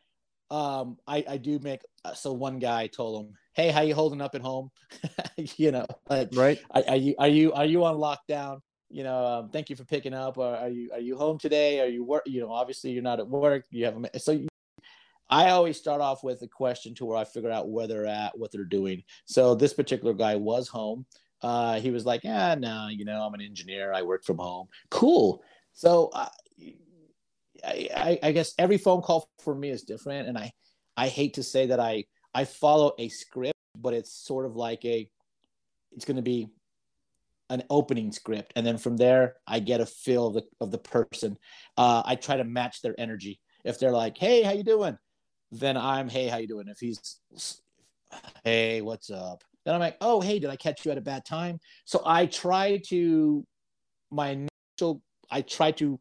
[0.50, 1.80] um, I, I do make.
[2.04, 4.70] Uh, so one guy told him, hey, how you holding up at home?
[5.56, 6.60] you know, like, right?
[6.70, 8.60] Are, are, you are you are you on lockdown?
[8.88, 10.38] You know, um, thank you for picking up.
[10.38, 11.80] Or are you are you home today?
[11.80, 12.22] Are you work?
[12.26, 13.64] You know, obviously you're not at work.
[13.70, 14.32] You have a so.
[14.32, 14.48] You,
[15.28, 18.38] I always start off with a question to where I figure out where they're at,
[18.38, 19.02] what they're doing.
[19.24, 21.04] So this particular guy was home.
[21.42, 23.92] Uh, he was like, "Yeah, no, you know, I'm an engineer.
[23.92, 24.68] I work from home.
[24.90, 26.28] Cool." So uh,
[27.64, 30.52] I, I guess every phone call for me is different, and I
[30.96, 34.84] I hate to say that I I follow a script, but it's sort of like
[34.84, 35.08] a,
[35.92, 36.48] it's going to be
[37.50, 40.78] an opening script, and then from there I get a feel of the of the
[40.78, 41.38] person.
[41.76, 43.40] Uh, I try to match their energy.
[43.64, 44.98] If they're like, "Hey, how you doing?"
[45.52, 47.20] then I'm, "Hey, how you doing?" If he's,
[48.44, 51.24] "Hey, what's up?" then I'm like, "Oh, hey, did I catch you at a bad
[51.24, 53.44] time?" So I try to,
[54.10, 55.98] my initial, I try to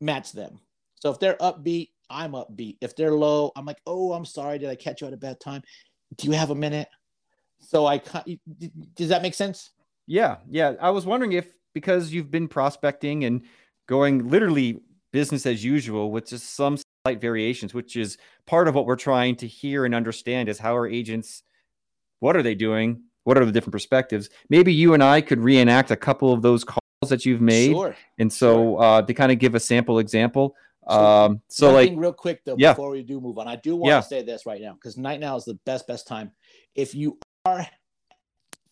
[0.00, 0.60] match them.
[0.96, 2.76] So if they're upbeat, I'm upbeat.
[2.80, 4.58] If they're low, I'm like, oh, I'm sorry.
[4.58, 5.62] Did I catch you at a bad time?
[6.16, 6.88] Do you have a minute?
[7.60, 7.98] So I
[8.94, 9.70] does that make sense?
[10.10, 10.72] Yeah, yeah.
[10.80, 13.42] I was wondering if because you've been prospecting and
[13.86, 14.80] going literally
[15.12, 19.36] business as usual with just some slight variations, which is part of what we're trying
[19.36, 21.44] to hear and understand is how our agents,
[22.18, 23.04] what are they doing?
[23.22, 24.30] What are the different perspectives?
[24.48, 27.70] Maybe you and I could reenact a couple of those calls that you've made.
[27.70, 27.94] Sure.
[28.18, 28.82] And so sure.
[28.82, 30.56] uh, to kind of give a sample example,
[30.88, 32.72] um, so like real quick though, yeah.
[32.72, 34.00] before we do move on, I do want yeah.
[34.00, 36.32] to say this right now because night now is the best best time.
[36.74, 37.64] If you are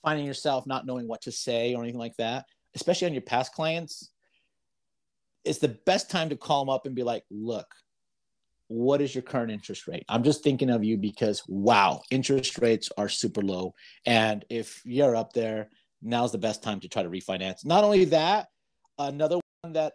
[0.09, 3.53] finding yourself not knowing what to say or anything like that, especially on your past
[3.53, 4.11] clients,
[5.45, 7.67] it's the best time to call them up and be like, "Look,
[8.69, 10.07] what is your current interest rate?
[10.09, 13.75] I'm just thinking of you because wow, interest rates are super low,
[14.07, 15.69] and if you're up there,
[16.01, 17.67] now's the best time to try to refinance.
[17.67, 18.49] Not only that,
[18.99, 19.93] another one that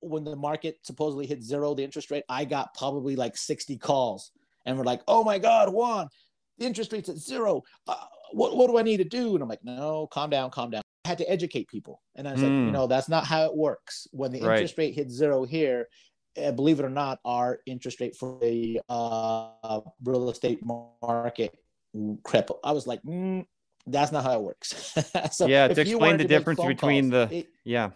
[0.00, 4.32] when the market supposedly hit zero, the interest rate, I got probably like 60 calls
[4.64, 6.08] and we're like, oh my God, Juan,
[6.58, 7.62] the interest rate's at zero.
[7.86, 7.96] Uh,
[8.32, 9.34] what, what do I need to do?
[9.34, 10.82] And I'm like, no, calm down, calm down.
[11.04, 12.02] I had to educate people.
[12.14, 12.44] And I was mm.
[12.44, 12.72] like, you hmm.
[12.72, 14.06] know, that's not how it works.
[14.12, 14.56] When the right.
[14.56, 15.88] interest rate hits zero here,
[16.42, 21.56] uh, believe it or not, our interest rate for the uh, real estate market
[22.24, 22.50] crept.
[22.64, 23.46] I was like, mm,
[23.86, 24.94] that's not how it works.
[25.30, 27.90] so yeah, to explain the difference between calls, the it, yeah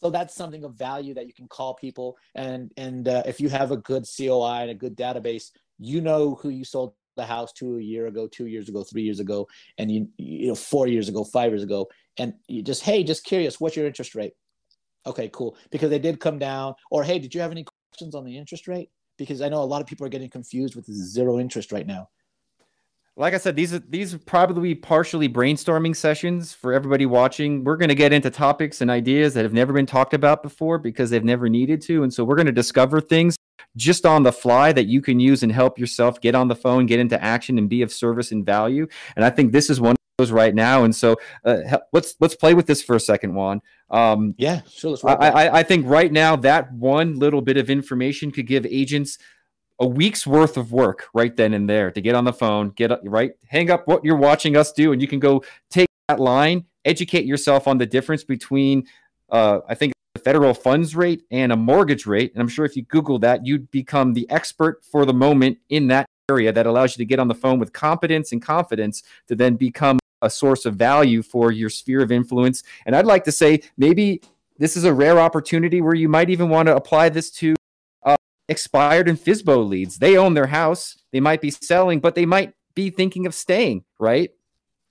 [0.00, 3.48] so that's something of value that you can call people and and uh, if you
[3.48, 7.52] have a good coi and a good database you know who you sold the house
[7.52, 9.46] two a year ago two years ago three years ago
[9.78, 13.24] and you you know four years ago five years ago and you just hey just
[13.24, 14.32] curious what's your interest rate?
[15.06, 15.56] Okay cool.
[15.70, 18.68] Because they did come down or hey did you have any questions on the interest
[18.68, 18.90] rate?
[19.16, 22.08] Because i know a lot of people are getting confused with zero interest right now.
[23.16, 27.64] Like I said, these are these are probably partially brainstorming sessions for everybody watching.
[27.64, 30.78] We're going to get into topics and ideas that have never been talked about before
[30.78, 33.36] because they've never needed to, and so we're going to discover things
[33.76, 36.86] just on the fly that you can use and help yourself get on the phone,
[36.86, 38.86] get into action, and be of service and value.
[39.16, 40.84] And I think this is one of those right now.
[40.84, 43.62] And so uh, let's let's play with this for a second, Juan.
[43.90, 44.96] Um, yeah, sure.
[45.04, 49.18] I, I, I think right now that one little bit of information could give agents
[49.80, 52.92] a week's worth of work right then and there to get on the phone, get
[53.04, 56.66] right, hang up what you're watching us do, and you can go take that line,
[56.84, 58.86] educate yourself on the difference between,
[59.30, 59.94] uh, I think,
[60.24, 62.32] federal funds rate and a mortgage rate.
[62.32, 65.88] And I'm sure if you Google that, you'd become the expert for the moment in
[65.88, 69.34] that area that allows you to get on the phone with competence and confidence to
[69.34, 72.62] then become a source of value for your sphere of influence.
[72.86, 74.22] And I'd like to say maybe
[74.58, 77.54] this is a rare opportunity where you might even want to apply this to
[78.04, 78.16] uh,
[78.48, 79.98] expired and FSBO leads.
[79.98, 80.98] They own their house.
[81.12, 84.30] They might be selling, but they might be thinking of staying, right?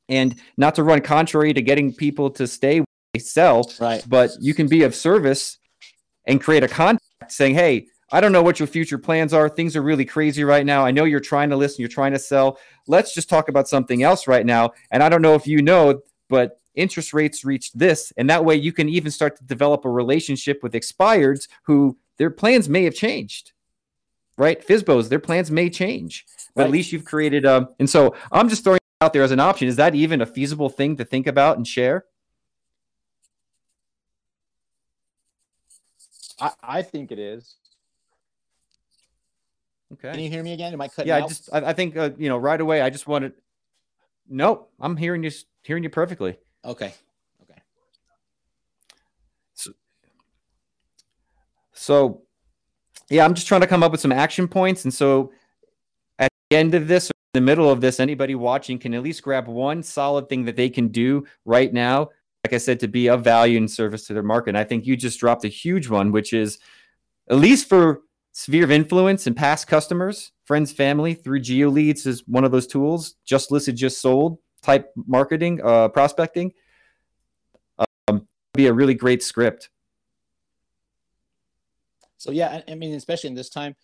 [0.10, 2.84] And not to run contrary to getting people to stay
[3.18, 4.04] sell, right?
[4.08, 5.58] But you can be of service
[6.26, 9.50] and create a contact saying, "Hey, I don't know what your future plans are.
[9.50, 10.86] Things are really crazy right now.
[10.86, 12.60] I know you're trying to listen, you're trying to sell.
[12.88, 14.72] Let's just talk about something else right now.
[14.92, 18.14] And I don't know if you know but interest rates reached this.
[18.16, 22.30] And that way you can even start to develop a relationship with expireds who their
[22.30, 23.52] plans may have changed,
[24.38, 24.66] right?
[24.66, 26.66] FSBOs, their plans may change, but right.
[26.68, 27.58] at least you've created a.
[27.58, 29.68] Um, and so I'm just throwing out there as an option.
[29.68, 32.06] Is that even a feasible thing to think about and share?
[36.42, 37.56] I, I think it is.
[39.94, 40.12] Okay.
[40.12, 40.74] Can you hear me again?
[40.74, 41.24] Am I cutting yeah, out?
[41.24, 42.82] I just I, I think uh, you know right away.
[42.82, 43.34] I just wanted.
[44.28, 45.32] Nope, I'm hearing you
[45.64, 46.38] hearing you perfectly.
[46.64, 46.94] Okay.
[47.42, 47.62] Okay.
[49.56, 49.72] So,
[51.74, 52.22] so,
[53.10, 55.32] yeah, I'm just trying to come up with some action points, and so
[56.20, 59.02] at the end of this, or in the middle of this, anybody watching can at
[59.02, 62.10] least grab one solid thing that they can do right now.
[62.46, 64.52] Like I said, to be of value and service to their market.
[64.52, 66.58] And I think you just dropped a huge one, which is
[67.30, 72.24] at least for sphere of influence and past customers, friends, family through geo leads is
[72.28, 73.16] one of those tools.
[73.26, 76.54] Just listed, just sold type marketing, uh, prospecting.
[78.08, 79.70] Um, be a really great script.
[82.18, 83.76] So yeah, I mean, especially in this time,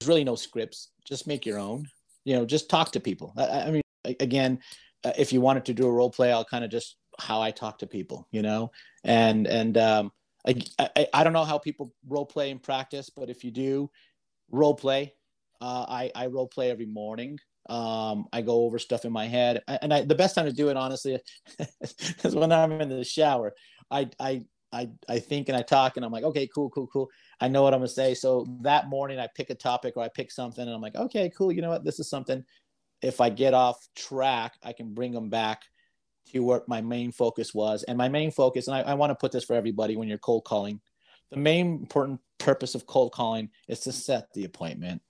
[0.00, 0.90] there's really no scripts.
[1.04, 1.86] Just make your own.
[2.24, 3.34] You know, just talk to people.
[3.36, 3.82] I, I mean,
[4.20, 4.60] again,
[5.04, 7.50] uh, if you wanted to do a role play, I'll kind of just how I
[7.50, 8.28] talk to people.
[8.30, 8.70] You know,
[9.04, 10.12] and and um,
[10.46, 13.90] I, I, I don't know how people role play in practice, but if you do
[14.50, 15.14] role play,
[15.60, 17.38] uh, I, I role play every morning.
[17.68, 20.68] Um, I go over stuff in my head, and I, the best time to do
[20.68, 21.18] it, honestly,
[22.24, 23.54] is when I'm in the shower.
[23.90, 27.08] I, I, I, I think and I talk, and I'm like, okay, cool, cool, cool.
[27.40, 28.14] I know what I'm gonna say.
[28.14, 31.30] So that morning, I pick a topic or I pick something, and I'm like, okay,
[31.36, 31.52] cool.
[31.52, 31.84] You know what?
[31.84, 32.44] This is something.
[33.00, 35.62] If I get off track, I can bring them back
[36.30, 37.82] to what my main focus was.
[37.84, 40.18] And my main focus, and I, I want to put this for everybody when you're
[40.18, 40.80] cold calling,
[41.30, 45.00] the main important purpose of cold calling is to set the appointment,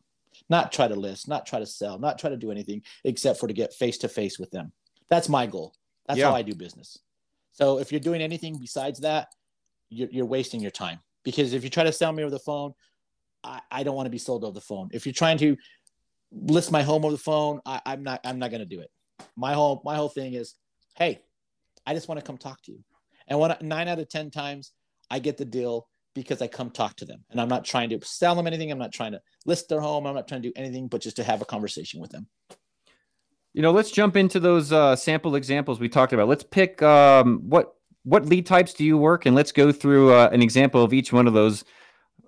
[0.49, 3.49] not try to list, not try to sell, not try to do anything except for
[3.49, 4.73] to get face to face with them.
[5.09, 5.75] That's my goal.
[6.07, 6.31] That's yeah.
[6.31, 6.99] how I do business.
[7.53, 9.29] So if you're doing anything besides that,
[9.91, 12.73] you're, you're wasting your time because if you try to sell me over the phone,
[13.45, 14.89] I, I don't want to be sold over the phone.
[14.93, 15.57] If you're trying to
[16.31, 18.91] list my home over the phone, I, I'm not I'm not going to do it.
[19.37, 20.55] My whole my whole thing is
[20.97, 21.23] hey,
[21.87, 22.85] I just want to come talk to you.
[23.29, 24.73] And nine out of 10 times
[25.11, 28.01] I get the deal because I come talk to them and I'm not trying to
[28.05, 28.71] sell them anything.
[28.71, 30.07] I'm not trying to list their home.
[30.07, 32.27] I'm not trying to do anything, but just to have a conversation with them.
[33.55, 36.29] You know, let's jump into those uh, sample examples we talked about.
[36.29, 37.75] Let's pick um, what
[38.05, 41.13] what lead types do you work, and let's go through uh, an example of each
[41.13, 41.65] one of those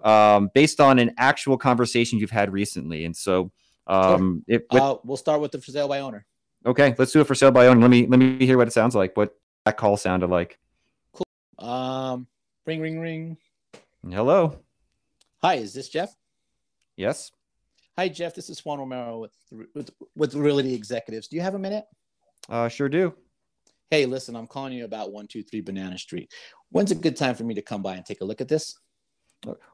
[0.04, 3.04] um, based on an actual conversation you've had recently.
[3.04, 3.50] And so,
[3.86, 4.60] um, sure.
[4.70, 6.26] with, uh, we'll start with the for sale by owner.
[6.66, 7.80] Okay, let's do it for sale by owner.
[7.80, 9.16] Let me let me hear what it sounds like.
[9.16, 10.58] What that call sounded like.
[11.12, 11.68] Cool.
[11.68, 12.26] Um,
[12.66, 13.36] ring, ring, ring.
[14.08, 14.58] Hello.
[15.42, 16.14] Hi, is this Jeff?
[16.96, 17.30] Yes.
[17.98, 18.34] Hi, Jeff.
[18.34, 19.34] This is Juan Romero with
[19.74, 21.28] with with Realty Executives.
[21.28, 21.84] Do you have a minute?
[22.48, 23.14] Uh, sure do.
[23.90, 26.32] Hey, listen, I'm calling you about one two three Banana Street.
[26.70, 28.74] When's a good time for me to come by and take a look at this?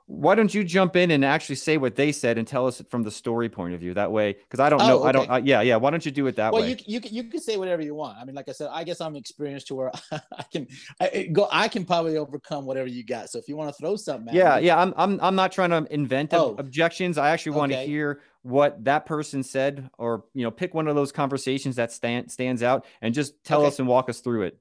[0.06, 3.02] Why don't you jump in and actually say what they said and tell us from
[3.02, 5.08] the story point of view that way because i don't oh, know okay.
[5.08, 7.00] i don't uh, yeah yeah why don't you do it that well, way you, you,
[7.10, 9.68] you can say whatever you want i mean like i said i guess i'm experienced
[9.68, 10.66] to where i can
[11.00, 13.96] I, go i can probably overcome whatever you got so if you want to throw
[13.96, 16.56] something yeah me, yeah I'm, I'm i'm not trying to invent oh.
[16.58, 17.84] objections i actually want okay.
[17.84, 21.92] to hear what that person said or you know pick one of those conversations that
[21.92, 23.68] stand, stands out and just tell okay.
[23.68, 24.58] us and walk us through it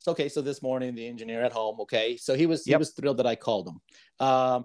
[0.00, 2.76] so, okay, so this morning the engineer at home, okay, so he was yep.
[2.76, 4.26] he was thrilled that I called him.
[4.26, 4.64] Um,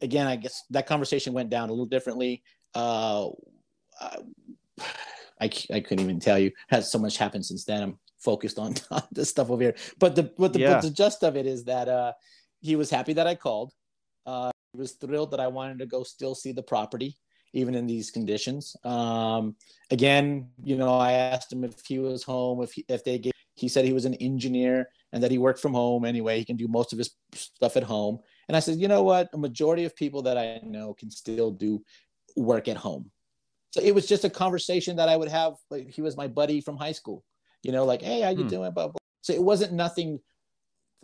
[0.00, 2.42] again, I guess that conversation went down a little differently.
[2.74, 3.28] Uh,
[5.40, 6.52] I, I couldn't even tell you.
[6.68, 7.82] Has so much happened since then.
[7.82, 9.74] I'm focused on, on this stuff over here.
[9.98, 10.74] But the but the, yeah.
[10.74, 12.12] but the gist of it is that uh,
[12.60, 13.72] he was happy that I called.
[14.24, 17.18] Uh, he was thrilled that I wanted to go still see the property
[17.52, 18.76] even in these conditions.
[18.84, 19.56] Um,
[19.90, 23.31] again, you know, I asked him if he was home, if he, if they gave
[23.62, 26.36] he said he was an engineer and that he worked from home anyway.
[26.36, 28.18] He can do most of his stuff at home.
[28.48, 29.28] And I said, you know what?
[29.32, 31.80] A majority of people that I know can still do
[32.34, 33.08] work at home.
[33.70, 35.54] So it was just a conversation that I would have.
[35.70, 37.22] Like he was my buddy from high school,
[37.62, 38.48] you know, like, hey, how you hmm.
[38.48, 38.72] doing?
[38.72, 38.98] Blah, blah.
[39.20, 40.18] So it wasn't nothing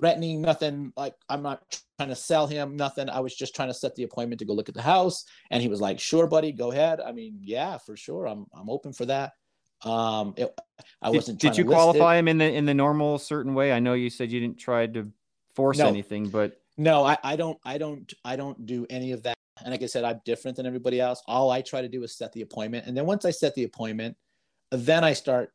[0.00, 1.62] threatening, nothing like I'm not
[1.96, 3.08] trying to sell him, nothing.
[3.08, 5.24] I was just trying to set the appointment to go look at the house.
[5.52, 7.00] And he was like, sure, buddy, go ahead.
[7.00, 8.26] I mean, yeah, for sure.
[8.26, 9.34] I'm, I'm open for that.
[9.84, 10.52] Um, it,
[11.00, 11.40] I wasn't.
[11.40, 12.20] Did, did you qualify it.
[12.20, 13.72] him in the in the normal certain way?
[13.72, 15.10] I know you said you didn't try to
[15.54, 15.86] force no.
[15.86, 17.58] anything, but no, I, I don't.
[17.64, 18.12] I don't.
[18.24, 19.34] I don't do any of that.
[19.62, 21.22] And like I said, I'm different than everybody else.
[21.26, 23.64] All I try to do is set the appointment, and then once I set the
[23.64, 24.16] appointment,
[24.70, 25.52] then I start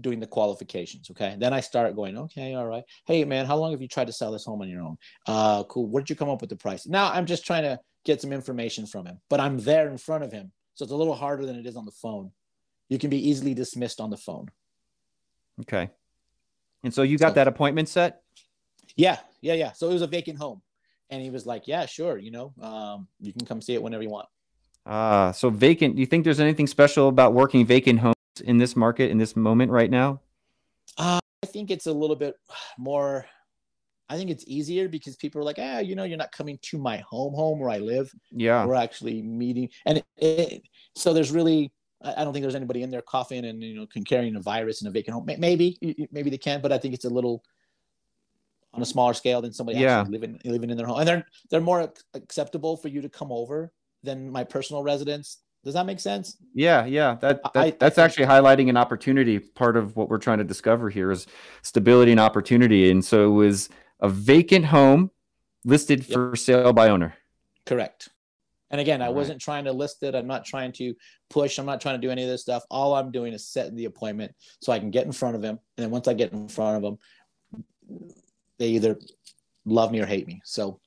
[0.00, 1.10] doing the qualifications.
[1.10, 1.36] Okay.
[1.38, 2.82] Then I start going, okay, all right.
[3.06, 4.96] Hey man, how long have you tried to sell this home on your own?
[5.26, 5.86] Uh, cool.
[5.86, 6.86] Where did you come up with the price?
[6.86, 10.24] Now I'm just trying to get some information from him, but I'm there in front
[10.24, 10.50] of him.
[10.74, 12.32] So it's a little harder than it is on the phone
[12.88, 14.50] you can be easily dismissed on the phone.
[15.62, 15.90] Okay.
[16.82, 18.22] And so you got So- that appointment set?
[18.96, 19.72] Yeah, yeah, yeah.
[19.72, 20.62] So it was a vacant home,
[21.10, 22.18] and he was like, "Yeah, sure.
[22.18, 24.28] You know, um, you can come see it whenever you want."
[24.86, 25.96] Ah, so vacant.
[25.96, 28.14] Do you think there's anything special about working vacant homes
[28.44, 30.20] in this market in this moment right now?
[30.98, 32.36] Uh, I think it's a little bit
[32.78, 33.26] more.
[34.10, 36.78] I think it's easier because people are like, ah, you know, you're not coming to
[36.78, 38.12] my home, home where I live.
[38.30, 38.66] Yeah.
[38.66, 40.62] We're actually meeting, and it, it,
[40.94, 41.72] so there's really,
[42.04, 44.40] I I don't think there's anybody in there coughing and you know can carrying a
[44.40, 45.24] virus in a vacant home.
[45.38, 45.78] Maybe,
[46.12, 47.42] maybe they can, but I think it's a little
[48.72, 50.00] on a smaller scale than somebody Yeah.
[50.00, 53.32] actually living living in their home, and they're they're more acceptable for you to come
[53.32, 55.38] over than my personal residence.
[55.64, 56.36] Does that make sense?
[56.52, 57.14] Yeah, yeah.
[57.22, 59.38] That, that I- I that's think- actually highlighting an opportunity.
[59.38, 61.26] Part of what we're trying to discover here is
[61.62, 62.90] stability and opportunity.
[62.90, 65.10] And so it was a vacant home
[65.64, 66.08] listed Yep.
[66.12, 67.14] for sale by owner.
[67.64, 68.10] Correct.
[68.70, 70.14] And again, I wasn't trying to list it.
[70.14, 70.94] I'm not trying to
[71.30, 71.58] push.
[71.58, 72.64] I'm not trying to do any of this stuff.
[72.70, 75.58] All I'm doing is setting the appointment so I can get in front of him.
[75.76, 76.98] And then once I get in front of him,
[78.58, 78.98] they either
[79.64, 80.40] love me or hate me.
[80.44, 80.80] So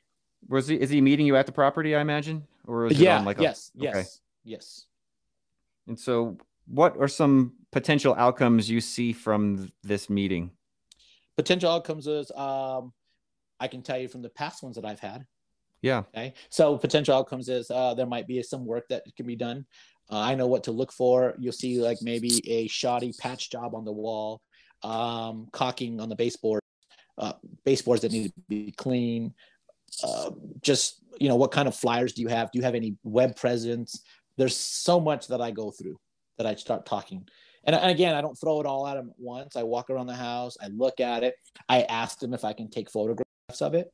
[0.49, 2.43] Was he is he meeting you at the property, I imagine?
[2.65, 4.07] Or is it yeah, on like a yes, yes, okay.
[4.43, 4.85] yes.
[5.87, 10.51] And so what are some potential outcomes you see from this meeting?
[11.37, 12.91] Potential outcomes is um,
[13.59, 15.25] I can tell you from the past ones that I've had.
[15.81, 16.03] Yeah.
[16.15, 16.33] Okay.
[16.49, 19.65] So potential outcomes is uh, there might be some work that can be done.
[20.09, 21.35] Uh, I know what to look for.
[21.37, 24.41] You'll see like maybe a shoddy patch job on the wall,
[24.83, 26.61] um, caulking on the baseboard,
[27.17, 27.33] uh,
[27.65, 29.33] baseboards that need to be clean.
[30.03, 32.51] Uh, just you know, what kind of flyers do you have?
[32.51, 34.03] Do you have any web presence?
[34.37, 35.99] There's so much that I go through
[36.37, 37.27] that I start talking.
[37.63, 39.55] And, and again, I don't throw it all at him at once.
[39.55, 41.35] I walk around the house, I look at it.
[41.67, 43.91] I ask him if I can take photographs of it.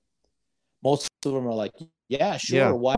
[0.84, 1.71] Most of them are like,
[2.09, 2.57] yeah, sure.
[2.57, 2.71] Yeah.
[2.71, 2.95] Why?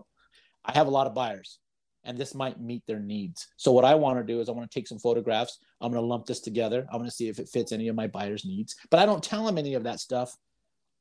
[0.63, 1.59] I have a lot of buyers
[2.05, 3.47] and this might meet their needs.
[3.57, 5.59] So what I want to do is I want to take some photographs.
[5.81, 6.85] I'm going to lump this together.
[6.91, 8.75] I'm going to see if it fits any of my buyers' needs.
[8.89, 10.35] But I don't tell them any of that stuff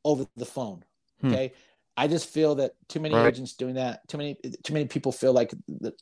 [0.04, 0.82] over the phone.
[1.20, 1.28] Hmm.
[1.28, 1.52] Okay.
[1.96, 3.28] I just feel that too many Right.
[3.28, 4.06] agents doing that.
[4.08, 5.54] Too many too many people feel like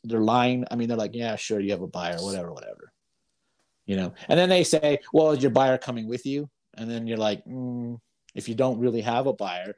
[0.03, 0.65] they're lying.
[0.71, 2.91] I mean, they're like, yeah, sure, you have a buyer, whatever, whatever.
[3.85, 6.49] You know, and then they say, well, is your buyer coming with you?
[6.75, 7.99] And then you're like, mm,
[8.33, 9.75] if you don't really have a buyer,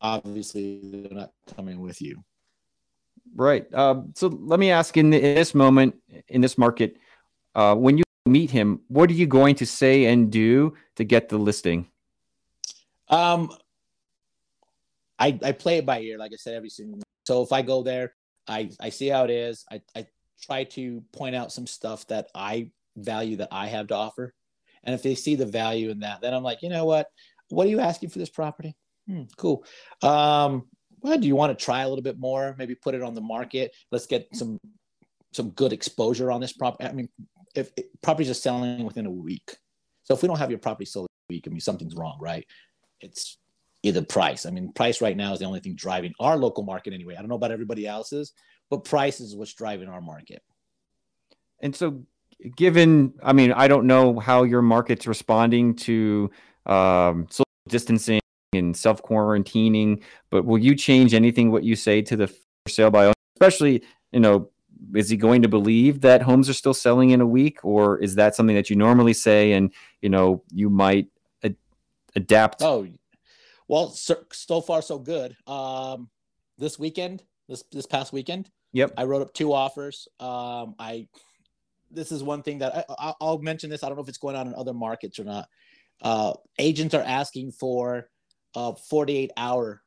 [0.00, 2.22] obviously they're not coming with you.
[3.34, 3.72] Right.
[3.74, 5.96] Um, so let me ask in, in this moment,
[6.28, 6.96] in this market,
[7.54, 11.28] uh, when you meet him, what are you going to say and do to get
[11.28, 11.88] the listing?
[13.08, 13.50] Um,
[15.18, 17.00] I I play it by ear, like I said, every single.
[17.26, 18.14] So if I go there,
[18.48, 19.64] I I see how it is.
[19.70, 20.06] I I
[20.42, 24.34] try to point out some stuff that I value that I have to offer,
[24.82, 27.08] and if they see the value in that, then I'm like, you know what?
[27.50, 28.74] What are you asking for this property?
[29.06, 29.64] Hmm, cool.
[30.02, 30.66] Um,
[31.00, 32.54] well, do you want to try a little bit more?
[32.58, 33.74] Maybe put it on the market.
[33.92, 34.58] Let's get some
[35.32, 36.88] some good exposure on this property.
[36.88, 37.08] I mean,
[37.54, 39.56] if, if properties are selling within a week,
[40.04, 42.46] so if we don't have your property sold a week, I mean something's wrong, right?
[43.00, 43.36] It's
[43.82, 44.46] either price.
[44.46, 47.16] I mean, price right now is the only thing driving our local market anyway.
[47.16, 48.32] I don't know about everybody else's,
[48.70, 50.42] but price is what's driving our market.
[51.60, 52.04] And so,
[52.56, 56.30] given, I mean, I don't know how your market's responding to
[56.64, 58.20] um, social distancing
[58.56, 62.90] and self quarantining, but will you change anything what you say to the for sale
[62.90, 63.14] by owner?
[63.36, 63.82] Especially,
[64.12, 64.50] you know,
[64.94, 68.14] is he going to believe that homes are still selling in a week, or is
[68.16, 71.08] that something that you normally say and you know you might
[71.42, 71.56] ad-
[72.14, 72.62] adapt?
[72.62, 72.86] Oh,
[73.68, 75.36] well, so, so far so good.
[75.46, 76.10] Um,
[76.58, 78.94] this weekend, this this past weekend, Yep.
[78.96, 80.08] I wrote up two offers.
[80.18, 81.06] Um, I
[81.90, 83.84] this is one thing that I, I, I'll mention this.
[83.84, 85.48] I don't know if it's going on in other markets or not.
[86.02, 88.08] Uh, agents are asking for
[88.54, 89.82] uh, 48 hour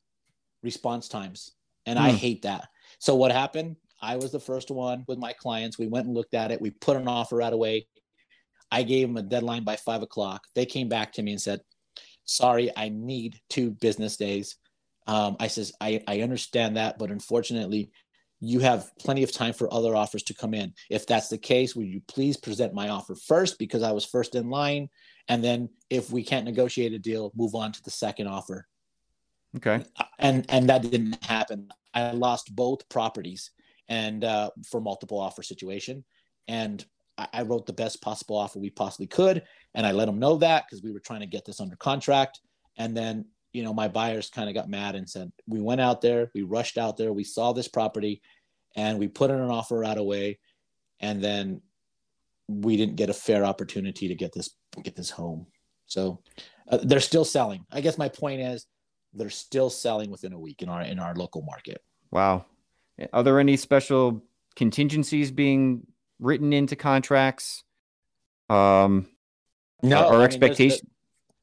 [0.63, 1.51] response times,
[1.85, 2.15] and I Hmm.
[2.15, 2.67] hate that.
[2.99, 3.77] So what happened?
[4.01, 5.77] I was the first one with my clients.
[5.77, 6.61] We went and looked at it.
[6.61, 7.87] We put an offer right away.
[8.71, 10.43] I gave them a deadline by five o'clock.
[10.53, 11.61] They came back to me and said,
[12.25, 14.57] "Sorry, I need two business days."
[15.07, 17.91] Um, I says, I, "I understand that, but unfortunately,
[18.39, 20.73] you have plenty of time for other offers to come in.
[20.89, 24.35] If that's the case, will you please present my offer first because I was first
[24.35, 24.89] in line,
[25.27, 28.67] and then if we can't negotiate a deal, move on to the second offer."
[29.55, 29.83] Okay.
[30.19, 31.69] and and that didn't happen.
[31.93, 33.51] I lost both properties
[33.89, 36.03] and uh, for multiple offer situation,
[36.47, 36.85] and
[37.17, 40.37] I, I wrote the best possible offer we possibly could, and I let them know
[40.37, 42.41] that because we were trying to get this under contract,
[42.77, 46.01] and then you know my buyers kind of got mad and said we went out
[46.01, 48.21] there, we rushed out there, we saw this property,
[48.75, 50.39] and we put in an offer right away,
[50.99, 51.61] and then
[52.47, 54.49] we didn't get a fair opportunity to get this
[54.83, 55.47] get this home.
[55.85, 56.21] So
[56.69, 57.65] uh, they're still selling.
[57.71, 58.65] I guess my point is
[59.13, 61.81] they're still selling within a week in our in our local market.
[62.11, 62.45] Wow.
[63.13, 64.23] Are there any special
[64.55, 65.85] contingencies being
[66.19, 67.63] written into contracts?
[68.49, 69.07] Um,
[69.83, 70.89] No, Or I mean, there's- expectation-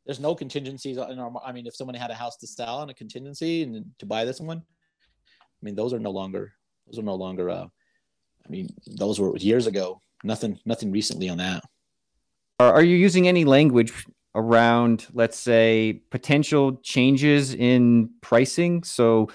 [0.07, 1.33] there's no contingencies in our.
[1.45, 4.25] I mean, if someone had a house to sell on a contingency and to buy
[4.25, 6.53] this one, I mean, those are no longer
[6.87, 7.49] those are no longer.
[7.49, 7.67] Uh,
[8.45, 10.03] I mean, those were years ago.
[10.25, 11.63] Nothing, nothing recently on that.
[12.59, 13.93] Are, you using any language
[14.35, 18.83] around, let's say, potential changes in pricing?
[18.85, 19.29] So,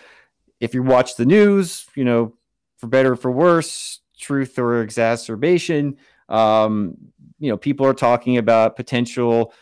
[0.60, 2.34] if you watch the news, you know,
[2.78, 6.98] for better or for worse, truth or exacerbation, um,
[7.40, 9.54] you know, people are talking about potential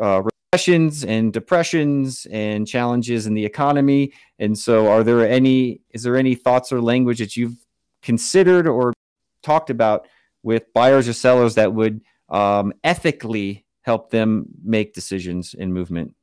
[0.00, 0.22] uh,
[0.52, 4.12] recessions and depressions and challenges in the economy.
[4.38, 5.80] And so, are there any?
[5.90, 7.56] Is there any thoughts or language that you've
[8.02, 8.92] considered or
[9.42, 10.06] talked about
[10.44, 16.14] with buyers or sellers that would um, ethically help them make decisions in movement?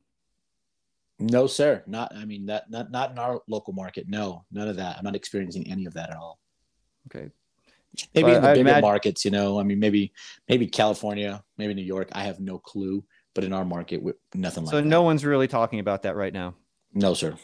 [1.20, 1.84] No, sir.
[1.86, 2.16] Not.
[2.16, 4.06] I mean, that not not in our local market.
[4.08, 4.98] No, none of that.
[4.98, 6.40] I'm not experiencing any of that at all.
[7.08, 7.30] Okay.
[8.16, 8.82] Maybe so in the I, bigger imagine...
[8.82, 9.60] markets, you know.
[9.60, 10.14] I mean, maybe
[10.48, 12.10] maybe California, maybe New York.
[12.14, 13.04] I have no clue.
[13.34, 14.04] But in our market,
[14.34, 14.84] nothing like so that.
[14.84, 16.56] So no one's really talking about that right now.
[16.94, 17.38] No, sir.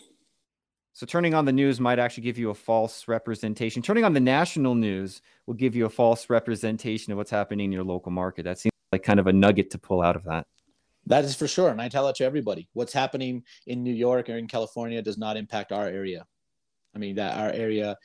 [0.97, 3.83] So turning on the news might actually give you a false representation.
[3.83, 7.71] Turning on the national news will give you a false representation of what's happening in
[7.71, 8.45] your local market.
[8.45, 10.47] That seems like kind of a nugget to pull out of that.
[11.05, 11.69] That is for sure.
[11.69, 12.67] And I tell it to everybody.
[12.73, 16.25] What's happening in New York or in California does not impact our area.
[16.95, 17.95] I mean, that our area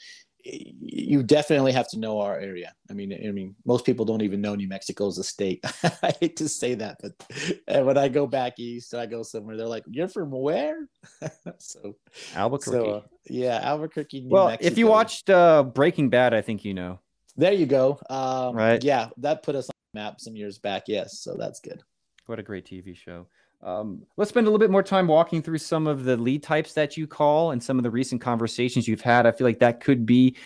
[0.44, 2.72] you definitely have to know our area.
[2.90, 5.64] I mean, I mean, most people don't even know New Mexico is a state.
[6.02, 9.66] I hate to say that, but when I go back east, I go somewhere, they're
[9.66, 10.88] like, "You're from where?"
[11.58, 11.96] so
[12.34, 12.76] Albuquerque.
[12.76, 14.22] So, uh, yeah, Albuquerque.
[14.22, 14.72] New well, Mexico.
[14.72, 16.98] if you watched uh, Breaking Bad, I think you know.
[17.36, 17.98] There you go.
[18.10, 18.82] Um, right.
[18.82, 20.84] Yeah, that put us on the map some years back.
[20.86, 21.82] Yes, so that's good.
[22.26, 23.26] What a great TV show.
[23.62, 26.72] Um, let's spend a little bit more time walking through some of the lead types
[26.72, 29.24] that you call and some of the recent conversations you've had.
[29.24, 30.36] I feel like that could be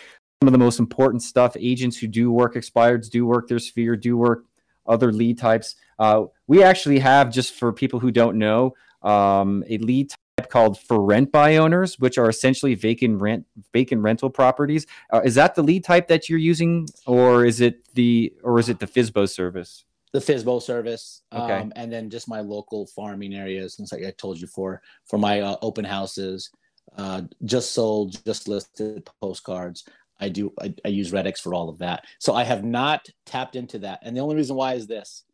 [0.42, 1.56] some of the most important stuff.
[1.58, 4.44] Agents who do work expireds, do work their sphere, do work
[4.86, 5.76] other lead types.
[5.98, 10.78] Uh, we actually have, just for people who don't know, um, a lead type called
[10.78, 14.86] for rent by owners, which are essentially vacant rent vacant rental properties.
[15.10, 18.68] Uh, is that the lead type that you're using, or is it the or is
[18.68, 19.84] it the FSBO service?
[20.16, 21.52] The FSBO service, okay.
[21.52, 23.78] um, and then just my local farming areas.
[23.78, 26.50] And like I told you for for my uh, open houses,
[26.96, 29.84] uh, just sold, just listed postcards.
[30.18, 32.04] I do I, I use Redx for all of that.
[32.18, 35.24] So I have not tapped into that, and the only reason why is this.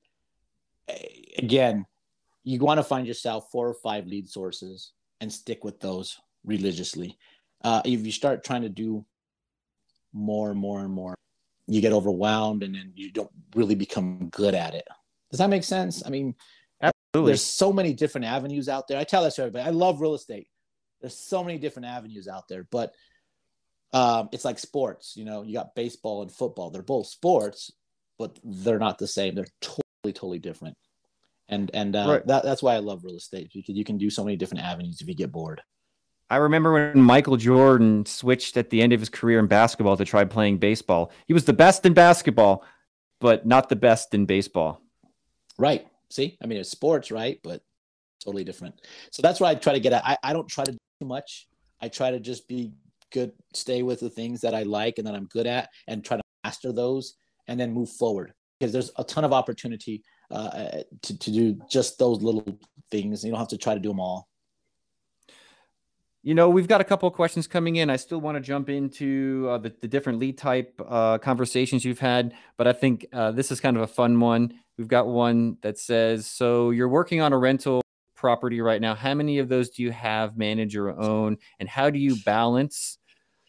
[1.38, 1.86] Again,
[2.42, 7.16] you want to find yourself four or five lead sources and stick with those religiously.
[7.62, 9.04] Uh, if you start trying to do
[10.12, 11.14] more and more and more,
[11.72, 14.86] you get overwhelmed and then you don't really become good at it.
[15.30, 16.02] Does that make sense?
[16.04, 16.34] I mean,
[16.80, 17.30] Absolutely.
[17.30, 18.98] there's so many different avenues out there.
[18.98, 19.66] I tell that to everybody.
[19.66, 20.48] I love real estate.
[21.00, 22.92] There's so many different avenues out there, but
[23.92, 25.14] um, it's like sports.
[25.16, 26.70] You know, you got baseball and football.
[26.70, 27.70] They're both sports,
[28.18, 29.34] but they're not the same.
[29.34, 30.76] They're totally, totally different.
[31.48, 32.26] And and uh, right.
[32.26, 35.00] that, that's why I love real estate because you can do so many different avenues
[35.00, 35.60] if you get bored.
[36.32, 40.04] I remember when Michael Jordan switched at the end of his career in basketball to
[40.06, 41.12] try playing baseball.
[41.26, 42.64] He was the best in basketball,
[43.20, 44.80] but not the best in baseball.
[45.58, 45.86] Right.
[46.08, 47.38] See, I mean, it's sports, right?
[47.44, 47.60] But
[48.24, 48.80] totally different.
[49.10, 50.06] So that's what I try to get at.
[50.06, 51.48] I, I don't try to do too much.
[51.82, 52.72] I try to just be
[53.12, 56.16] good, stay with the things that I like and that I'm good at and try
[56.16, 57.16] to master those
[57.46, 61.98] and then move forward because there's a ton of opportunity uh, to, to do just
[61.98, 62.58] those little
[62.90, 63.22] things.
[63.22, 64.30] You don't have to try to do them all.
[66.24, 67.90] You know, we've got a couple of questions coming in.
[67.90, 71.98] I still want to jump into uh, the, the, different lead type uh, conversations you've
[71.98, 74.54] had, but I think uh, this is kind of a fun one.
[74.78, 77.82] We've got one that says, So you're working on a rental
[78.14, 78.94] property right now.
[78.94, 81.38] How many of those do you have manage your own?
[81.58, 82.98] And how do you balance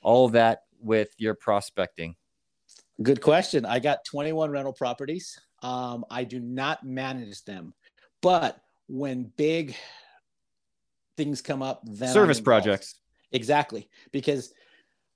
[0.01, 2.15] all that with your prospecting?
[3.03, 3.67] Good question.
[3.67, 5.39] I got 21 rental properties.
[5.61, 7.75] Um, I do not manage them,
[8.21, 9.75] but when big
[11.17, 12.95] things come up, then service projects.
[13.31, 14.53] Exactly, because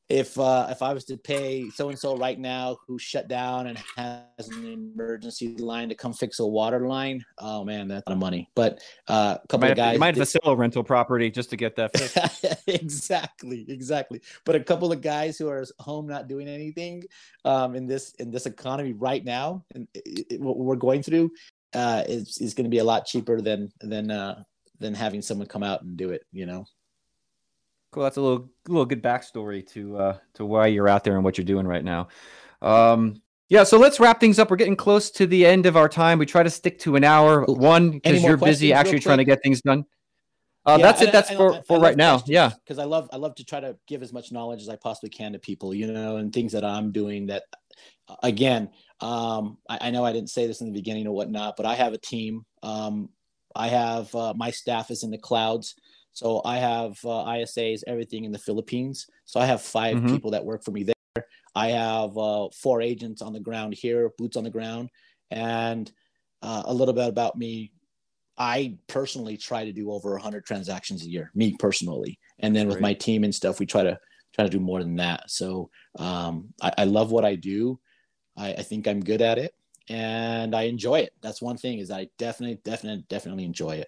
[0.09, 3.67] if uh, if I was to pay so and so right now who shut down
[3.67, 8.09] and has an emergency line to come fix a water line, oh man, that's a
[8.09, 8.49] lot of money.
[8.55, 11.75] But uh, a couple of guys, you might have a rental property just to get
[11.75, 12.63] that fixed.
[12.67, 14.21] exactly, exactly.
[14.45, 17.03] But a couple of guys who are home not doing anything
[17.43, 19.87] um, in this in this economy right now, and
[20.39, 21.31] what we're going through,
[21.73, 24.41] uh, is is going to be a lot cheaper than than uh,
[24.79, 26.23] than having someone come out and do it.
[26.31, 26.65] You know.
[27.91, 28.03] Cool.
[28.03, 31.37] That's a little little good backstory to uh, to why you're out there and what
[31.37, 32.09] you're doing right now.
[32.61, 34.51] Um, yeah, so let's wrap things up.
[34.51, 36.19] We're getting close to the end of our time.
[36.19, 37.45] We try to stick to an hour.
[37.45, 39.85] One, because you're busy actually trying to get things done.
[40.65, 41.11] Uh, yeah, that's it.
[41.13, 42.21] That's I, for, I, for I right now.
[42.25, 44.75] Yeah, because I love I love to try to give as much knowledge as I
[44.75, 47.27] possibly can to people, you know, and things that I'm doing.
[47.27, 47.43] That
[48.21, 48.69] again,
[48.99, 51.93] um, I, know I didn't say this in the beginning or whatnot, but I have
[51.93, 52.45] a team.
[52.63, 53.09] Um,
[53.57, 55.75] I have uh, my staff is in the clouds.
[56.13, 59.07] So I have uh, ISAs, everything in the Philippines.
[59.25, 60.07] So I have 5 Mhm.
[60.07, 60.93] people that work for me there.
[61.55, 64.89] I have uh, four agents on the ground here, boots on the ground,
[65.31, 65.91] and
[66.41, 67.73] uh, a little bit about me.
[68.37, 72.75] I personally try to do over 100 transactions a year, me personally, and then with
[72.75, 72.83] Great.
[72.83, 73.99] my team and stuff, we try to
[74.33, 75.29] try to do more than that.
[75.31, 77.79] So um, I, I love what I do.
[78.37, 79.53] I, I think I'm good at it,
[79.89, 81.13] and I enjoy it.
[81.21, 83.87] That's one thing is I definitely, definitely, definitely enjoy it.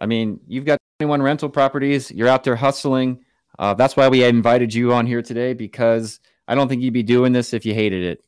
[0.00, 2.10] I mean, you've got 21 rental properties.
[2.10, 3.24] You're out there hustling.
[3.58, 7.02] Uh, that's why we invited you on here today because I don't think you'd be
[7.02, 8.24] doing this if you hated it.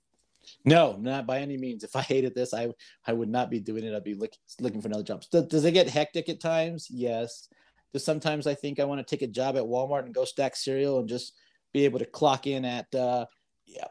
[0.64, 1.84] No, not by any means.
[1.84, 2.68] If I hated this, I
[3.07, 3.94] I would not be doing it.
[3.94, 5.22] I'd be look, looking for another job.
[5.30, 6.88] Does, does it get hectic at times?
[6.90, 7.48] Yes.
[7.92, 10.57] Does sometimes I think I want to take a job at Walmart and go stack
[10.57, 11.34] cereal and just
[11.72, 13.26] be able to clock in at uh,
[13.66, 13.86] yeah,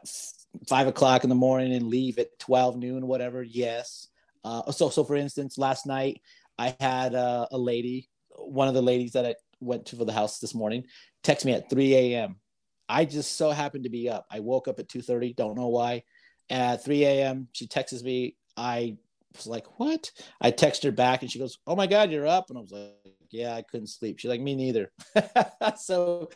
[0.68, 3.42] five o'clock in the morning and leave at twelve noon, whatever.
[3.42, 4.08] Yes.
[4.44, 6.20] Uh, so so for instance, last night
[6.58, 10.12] I had uh, a lady, one of the ladies that I went to for the
[10.12, 10.84] house this morning,
[11.22, 12.36] text me at 3 a.m.
[12.88, 14.26] I just so happened to be up.
[14.30, 15.36] I woke up at 2:30.
[15.36, 16.02] Don't know why
[16.50, 17.48] at 3 a.m.
[17.52, 18.36] She texts me.
[18.56, 18.96] I
[19.34, 22.50] was like, "What?" I text her back, and she goes, "Oh my God, you're up!"
[22.50, 24.90] And I was like, "Yeah, I couldn't sleep." She's like, "Me neither."
[25.76, 26.30] so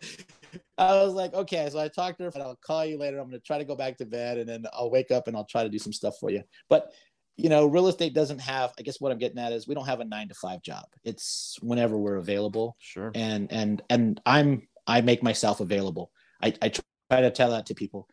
[0.78, 3.18] I was like, "Okay." So I talked to her, and I'll call you later.
[3.18, 5.36] I'm going to try to go back to bed, and then I'll wake up and
[5.36, 6.42] I'll try to do some stuff for you.
[6.68, 6.92] But
[7.36, 8.72] you know, real estate doesn't have.
[8.78, 10.84] I guess what I'm getting at is we don't have a nine to five job.
[11.02, 13.10] It's whenever we're available Sure.
[13.14, 16.10] and and and i'm i make myself available
[16.42, 18.08] i i try to tell that to people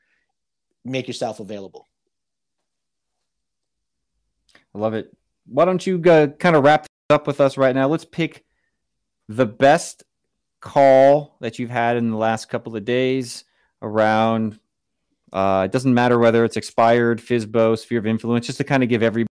[0.85, 1.87] make yourself available
[4.73, 5.11] I love it.
[5.47, 7.87] Why don't you uh, kind of wrap up with us right now?
[7.89, 8.45] Let's pick
[9.27, 10.03] the best
[10.61, 13.43] call that you've had in the last couple of days
[13.81, 14.59] around.
[15.33, 18.89] Uh, it doesn't matter whether it's expired, FSBO, sphere of influence, just to kind of
[18.89, 19.29] give everybody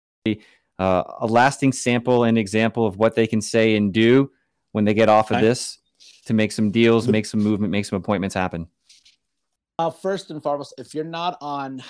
[0.78, 4.31] uh, a lasting sample and example of what they can say and do
[4.72, 5.78] when they get off of this
[6.26, 8.66] to make some deals, make some movement, make some appointments happen.
[9.78, 11.83] uh, first and foremost if you're not on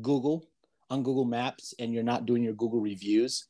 [0.00, 0.46] google
[0.90, 3.46] on google maps and you're not doing your google reviews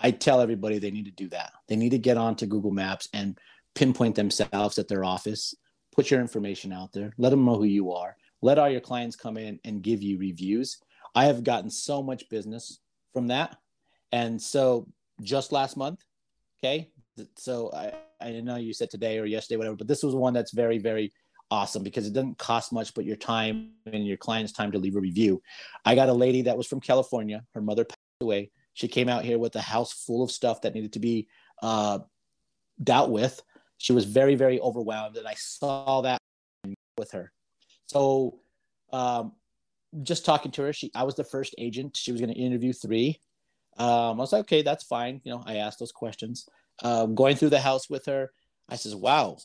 [0.00, 3.08] i tell everybody they need to do that they need to get onto google maps
[3.12, 3.38] and
[3.74, 5.54] pinpoint themselves at their office
[5.94, 9.16] put your information out there let them know who you are let all your clients
[9.16, 10.78] come in and give you reviews.
[11.14, 12.80] I have gotten so much business
[13.14, 13.56] from that.
[14.10, 14.88] And so
[15.22, 16.02] just last month
[16.58, 16.90] okay
[17.36, 20.52] so i i know you said today or yesterday whatever but this was one that's
[20.52, 21.12] very very
[21.50, 24.96] awesome because it doesn't cost much but your time and your client's time to leave
[24.96, 25.42] a review.
[25.84, 27.44] I got a lady that was from california.
[27.54, 28.50] Her mother passed away.
[28.72, 31.28] She came out here with a house full of stuff that needed to be
[31.62, 31.98] uh,
[32.82, 33.42] dealt with
[33.82, 36.18] she was very very overwhelmed and i saw that
[36.98, 37.32] with her.
[37.86, 38.38] So
[38.92, 39.32] um,
[40.02, 42.72] just talking to her she i was the first agent she was going to interview
[42.72, 43.20] three.
[43.76, 45.20] Um, i was like okay that's fine.
[45.24, 46.48] You know i asked those questions.
[46.82, 48.32] Um, going through the house with her
[48.68, 49.36] i says wow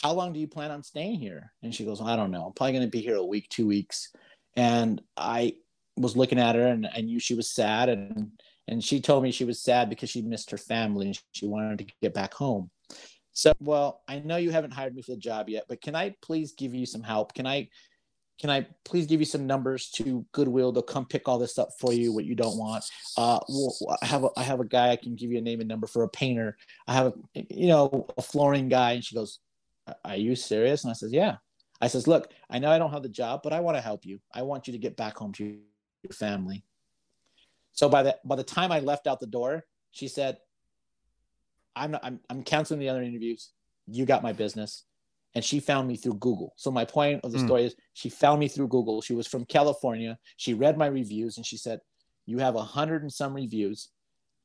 [0.00, 1.52] how long do you plan on staying here?
[1.62, 2.46] And she goes i don't know.
[2.46, 4.12] I'm probably going to be here a week two weeks.
[4.56, 5.54] And i
[5.96, 8.30] was looking at her and i knew she was sad and
[8.68, 11.78] and she told me she was sad because she missed her family and she wanted
[11.80, 12.70] to get back home
[13.32, 16.14] so well i know you haven't hired me for the job yet but can i
[16.22, 17.68] please give you some help can i
[18.40, 21.68] can i please give you some numbers to goodwill they'll come pick all this up
[21.78, 22.84] for you what you don't want
[23.16, 25.60] uh well, i have a i have a guy i can give you a name
[25.60, 26.56] and number for a painter
[26.86, 29.38] i have a you know a flooring guy and she goes
[30.04, 30.84] are you serious?
[30.84, 31.36] And I says, yeah.
[31.80, 34.06] I says, look, I know I don't have the job, but I want to help
[34.06, 34.20] you.
[34.32, 36.64] I want you to get back home to your family.
[37.72, 40.38] So by the by the time I left out the door, she said,
[41.76, 43.50] I'm not, I'm I'm canceling the other interviews.
[43.86, 44.84] You got my business.
[45.34, 46.52] And she found me through Google.
[46.56, 47.46] So my point of the Hmm.
[47.46, 49.00] story is she found me through Google.
[49.00, 50.18] She was from California.
[50.36, 51.80] She read my reviews and she said,
[52.26, 53.88] You have a hundred and some reviews.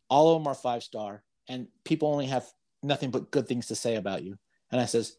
[0.10, 2.46] All of them are five star, and people only have
[2.84, 4.38] nothing but good things to say about you.
[4.72, 5.18] And I says,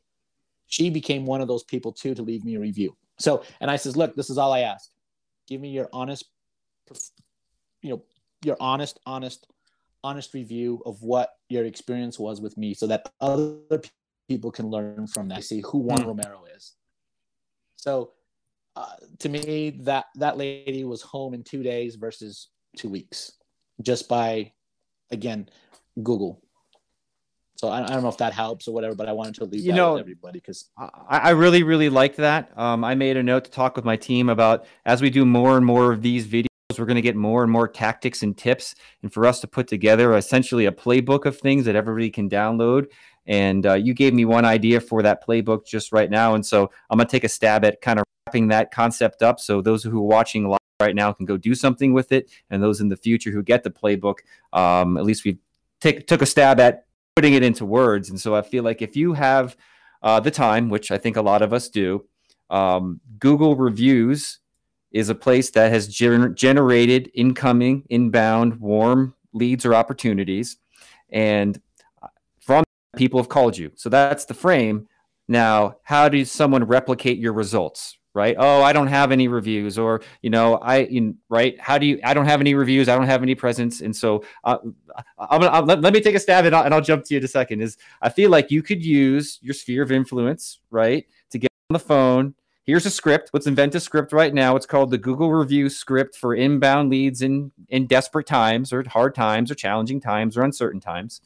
[0.68, 2.96] she became one of those people too to leave me a review.
[3.18, 4.90] So, and I says, look, this is all I ask.
[5.46, 6.24] Give me your honest,
[7.82, 8.02] you know,
[8.44, 9.46] your honest, honest,
[10.04, 13.82] honest review of what your experience was with me so that other
[14.28, 15.44] people can learn from that.
[15.44, 16.08] See who Juan Hmm.
[16.08, 16.74] Romero is.
[17.76, 18.12] So,
[18.76, 23.32] uh, to me, that that lady was home in two days versus two weeks,
[23.82, 24.52] just by,
[25.10, 25.48] again,
[26.02, 26.40] Google.
[27.56, 29.62] So I, I don't know if that helps or whatever, but I wanted to leave
[29.62, 32.56] You that know, with everybody because I, I really, really like that.
[32.56, 35.56] Um, I made a note to talk with my team about as we do more
[35.56, 36.46] and more of these videos,
[36.78, 39.66] we're going to get more and more tactics and tips, and for us to put
[39.68, 42.86] together essentially a playbook of things that everybody can download.
[43.26, 46.70] And uh, you gave me one idea for that playbook just right now, and so
[46.90, 49.40] I'm going to take a stab at kind of wrapping that concept up.
[49.40, 52.62] So those who are watching live right now can go do something with it, and
[52.62, 54.20] those in the future who get the playbook,
[54.52, 55.38] um, at least we
[55.80, 58.10] take took a stab at putting it into words.
[58.10, 59.56] And so I feel like if you have
[60.02, 62.06] uh, the time, which I think a lot of us do,
[62.48, 64.38] um, Google reviews
[64.92, 70.56] is a place that has gener- generated incoming, inbound, warm leads or opportunities,
[71.10, 71.60] and
[72.02, 72.08] uh,
[72.40, 72.64] from
[72.96, 73.70] people have called you.
[73.74, 74.88] So that's the frame.
[75.28, 77.96] Now, how does someone replicate your results?
[78.14, 78.34] Right?
[78.36, 81.60] Oh, I don't have any reviews, or you know, I you, right?
[81.60, 82.00] How do you?
[82.02, 82.88] I don't have any reviews.
[82.88, 84.56] I don't have any presence, and so uh,
[84.96, 87.04] uh I'm, I'm, uh, let, let me take a stab and I'll, and I'll jump
[87.04, 87.60] to you in a second.
[87.60, 91.74] Is I feel like you could use your sphere of influence, right, to get on
[91.74, 92.34] the phone
[92.68, 93.30] here's a script.
[93.32, 94.54] Let's invent a script right now.
[94.54, 99.14] It's called the Google Review script for inbound leads in in desperate times or hard
[99.14, 101.22] times or challenging times or uncertain times.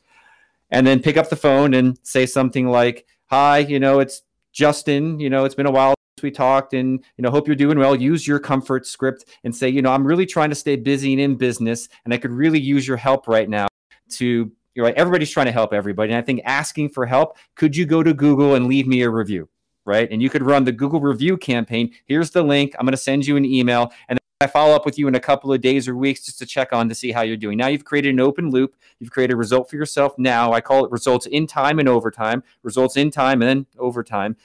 [0.71, 4.23] And then pick up the phone and say something like, "Hi, you know, it's
[4.53, 5.19] Justin.
[5.19, 7.79] You know, it's been a while since we talked, and you know, hope you're doing
[7.79, 7.97] well.
[7.97, 11.21] Use your comfort script and say, you know, I'm really trying to stay busy and
[11.21, 13.67] in business, and I could really use your help right now
[14.11, 14.95] to." You're right.
[14.95, 16.13] Everybody's trying to help everybody.
[16.13, 19.11] And I think asking for help, could you go to Google and leave me a
[19.11, 19.51] review?
[19.85, 20.09] Right?
[20.11, 21.93] And you could run the Google review campaign.
[22.07, 22.75] Here's the link.
[22.79, 25.21] I'm going to send you an email and I follow up with you in a
[25.21, 27.57] couple of days or weeks just to check on to see how you're doing.
[27.57, 28.75] Now you've created an open loop.
[28.99, 30.19] You've created a result for yourself.
[30.19, 34.37] Now I call it results in time and overtime, results in time and then overtime.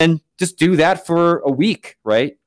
[0.00, 2.38] And just do that for a week, right?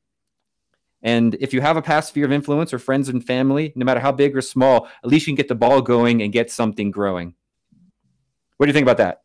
[1.03, 3.99] And if you have a past sphere of influence or friends and family, no matter
[3.99, 6.91] how big or small, at least you can get the ball going and get something
[6.91, 7.35] growing.
[8.57, 9.21] What do you think about that?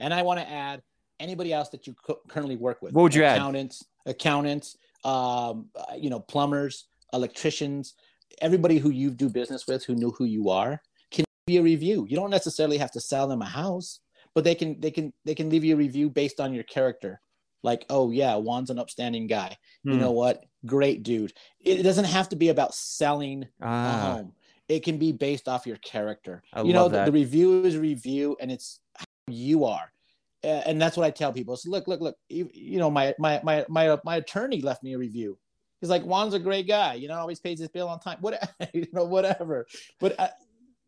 [0.00, 0.82] And I want to add
[1.22, 1.94] anybody else that you
[2.28, 2.92] currently work with.
[2.92, 4.10] What would you accountants, add?
[4.10, 7.94] Accountants, um, uh, you know, plumbers, electricians,
[8.40, 12.06] everybody who you do business with who know who you are can be a review.
[12.08, 14.00] You don't necessarily have to sell them a house,
[14.34, 17.20] but they can they can they can leave you a review based on your character.
[17.62, 19.56] Like, oh yeah, Juan's an upstanding guy.
[19.84, 19.92] Hmm.
[19.92, 20.44] You know what?
[20.66, 21.32] Great dude.
[21.60, 23.66] It doesn't have to be about selling ah.
[23.66, 24.32] a home.
[24.68, 26.42] It can be based off your character.
[26.52, 29.92] I you know, the, the review is review, and it's how you are
[30.44, 31.56] and that's what I tell people.
[31.56, 32.16] So look, look, look.
[32.28, 35.38] You, you, know, my my my my my attorney left me a review.
[35.80, 36.94] He's like, Juan's a great guy.
[36.94, 38.18] You know, always pays his bill on time.
[38.20, 38.40] What
[38.74, 39.66] you know, whatever.
[40.00, 40.28] But uh,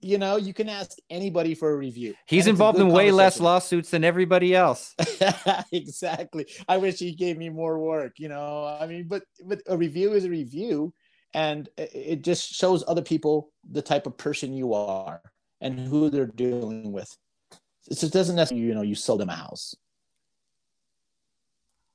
[0.01, 2.15] you know, you can ask anybody for a review.
[2.27, 4.95] He's involved in way less lawsuits than everybody else.
[5.73, 6.47] exactly.
[6.69, 8.19] I wish he gave me more work.
[8.19, 10.93] You know, I mean, but but a review is a review,
[11.33, 15.23] and it just shows other people the type of person you are
[15.61, 17.17] and who they're dealing with.
[17.91, 19.75] It just doesn't necessarily, you know, you sell them a house.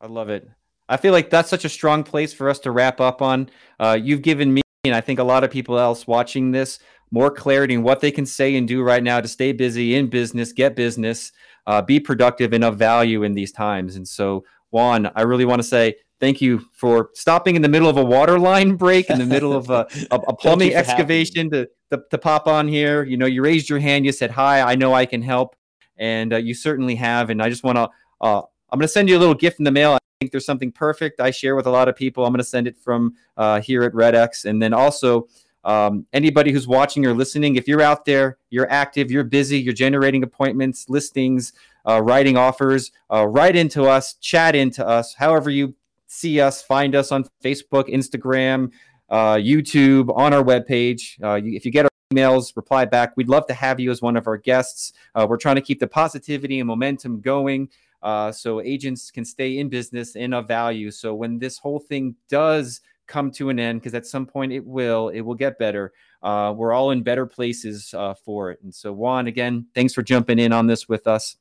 [0.02, 0.50] I love it.
[0.88, 3.50] I feel like that's such a strong place for us to wrap up on.
[3.80, 6.80] Uh, you've given me, and I think a lot of people else watching this,
[7.12, 10.08] more clarity in what they can say and do right now to stay busy in
[10.08, 11.32] business, get business,
[11.68, 13.96] uh, be productive, and of value in these times.
[13.96, 17.90] And so, Juan, I really want to say thank you for stopping in the middle
[17.90, 21.70] of a water line break, in the middle of a, a, a plumbing excavation to,
[21.92, 23.04] to, to pop on here.
[23.04, 25.56] You know, you raised your hand, you said, Hi, I know I can help
[26.00, 27.30] and uh, you certainly have.
[27.30, 27.90] And I just want to,
[28.22, 28.42] uh,
[28.72, 29.94] I'm going to send you a little gift in the mail.
[29.94, 32.26] I think there's something perfect I share with a lot of people.
[32.26, 35.28] I'm going to send it from uh, here at Red X, and then also.
[35.66, 39.74] Um, anybody who's watching or listening, if you're out there, you're active, you're busy, you're
[39.74, 41.52] generating appointments, listings,
[41.86, 45.76] uh, writing offers, uh, write into us, chat into us, however you
[46.08, 48.72] see us, find us on Facebook, Instagram,
[49.10, 51.18] uh, YouTube, on our webpage.
[51.20, 53.14] If you get emails, reply back.
[53.16, 54.94] We'd love to have you as one of our guests.
[55.14, 57.70] Uh, we're trying to keep the positivity and momentum going
[58.02, 60.90] uh, so agents can stay in business and of value.
[60.90, 64.66] So when this whole thing does come to an end, because at some point it
[64.66, 65.94] will, it will get better.
[66.24, 68.60] Uh, we're all in better places uh, for it.
[68.64, 71.38] And so, Juan, again, thanks for jumping in on this with us.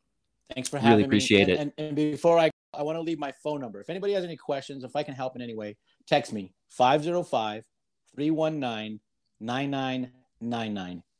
[0.54, 0.96] Thanks for having me.
[0.96, 1.54] really appreciate me.
[1.54, 1.60] it.
[1.60, 3.80] And, and, and before I, I want to leave my phone number.
[3.80, 7.64] If anybody has any questions, if I can help in any way, text me 505
[8.14, 9.00] 319
[9.40, 10.10] 99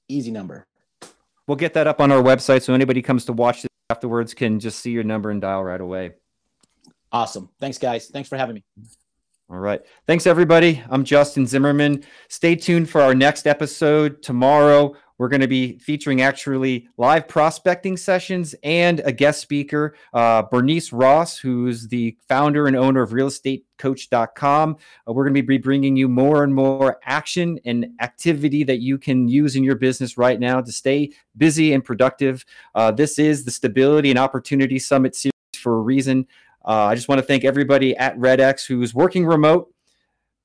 [0.09, 0.67] Easy number.
[1.47, 4.61] We'll get that up on our website so anybody comes to watch this afterwards can
[4.61, 6.13] just see your number and dial right away.
[7.11, 7.49] Awesome.
[7.59, 8.09] Thanks, guys.
[8.09, 8.65] Thanks for having me.
[9.51, 9.81] All right.
[10.07, 10.83] Thanks, everybody.
[10.91, 12.05] I'm Justin Zimmerman.
[12.29, 14.95] Stay tuned for our next episode tomorrow.
[15.19, 20.93] We're going to be featuring actually live prospecting sessions and a guest speaker, uh, Bernice
[20.93, 24.77] Ross, who's the founder and owner of realestatecoach.com.
[25.09, 28.97] Uh, we're going to be bringing you more and more action and activity that you
[28.97, 32.45] can use in your business right now to stay busy and productive.
[32.77, 36.27] Uh, this is the Stability and Opportunity Summit series for a reason.
[36.65, 39.73] Uh, I just want to thank everybody at RedX who's working remote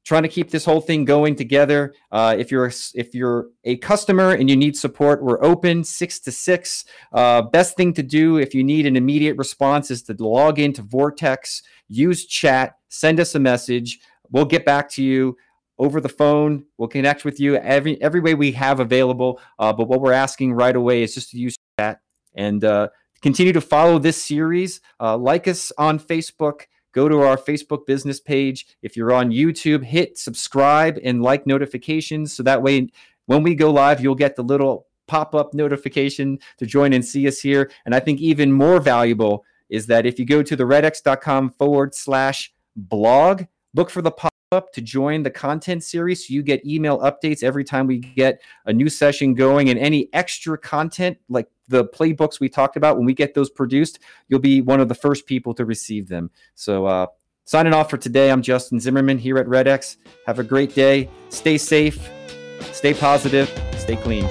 [0.04, 1.94] trying to keep this whole thing going together.
[2.12, 6.32] Uh, if you're if you're a customer and you need support, we're open six to
[6.32, 6.86] six.
[7.12, 10.82] Uh, best thing to do if you need an immediate response is to log into
[10.82, 14.00] Vortex, use chat, send us a message.
[14.32, 15.38] we'll get back to you
[15.80, 16.66] over the phone.
[16.78, 19.40] We'll connect with you every every way we have available.
[19.58, 22.00] Uh, but what we're asking right away is just to use chat
[22.36, 22.90] and uh,
[23.22, 24.82] continue to follow this series.
[25.00, 26.64] Uh, like us on Facebook.
[26.94, 28.66] Go to our Facebook business page.
[28.82, 32.90] If you're on YouTube, hit subscribe and like notifications so that way
[33.26, 37.28] when we go live, you'll get the little pop up notification to join and see
[37.28, 37.72] us here.
[37.86, 42.54] And I think even more valuable is that if you go to theredx.com forward slash
[42.76, 46.28] blog, look for the pop up to join the content series.
[46.28, 50.10] So you get email updates every time we get a new session going and any
[50.14, 54.62] extra content like the playbooks we talked about when we get those produced you'll be
[54.62, 56.30] one of the first people to receive them.
[56.56, 57.08] So uh,
[57.46, 61.10] signing off for today i'm justin zimmerman here at redx have a great day.
[61.30, 62.10] Stay safe.
[62.72, 63.50] Stay positive.
[63.78, 64.26] Stay clean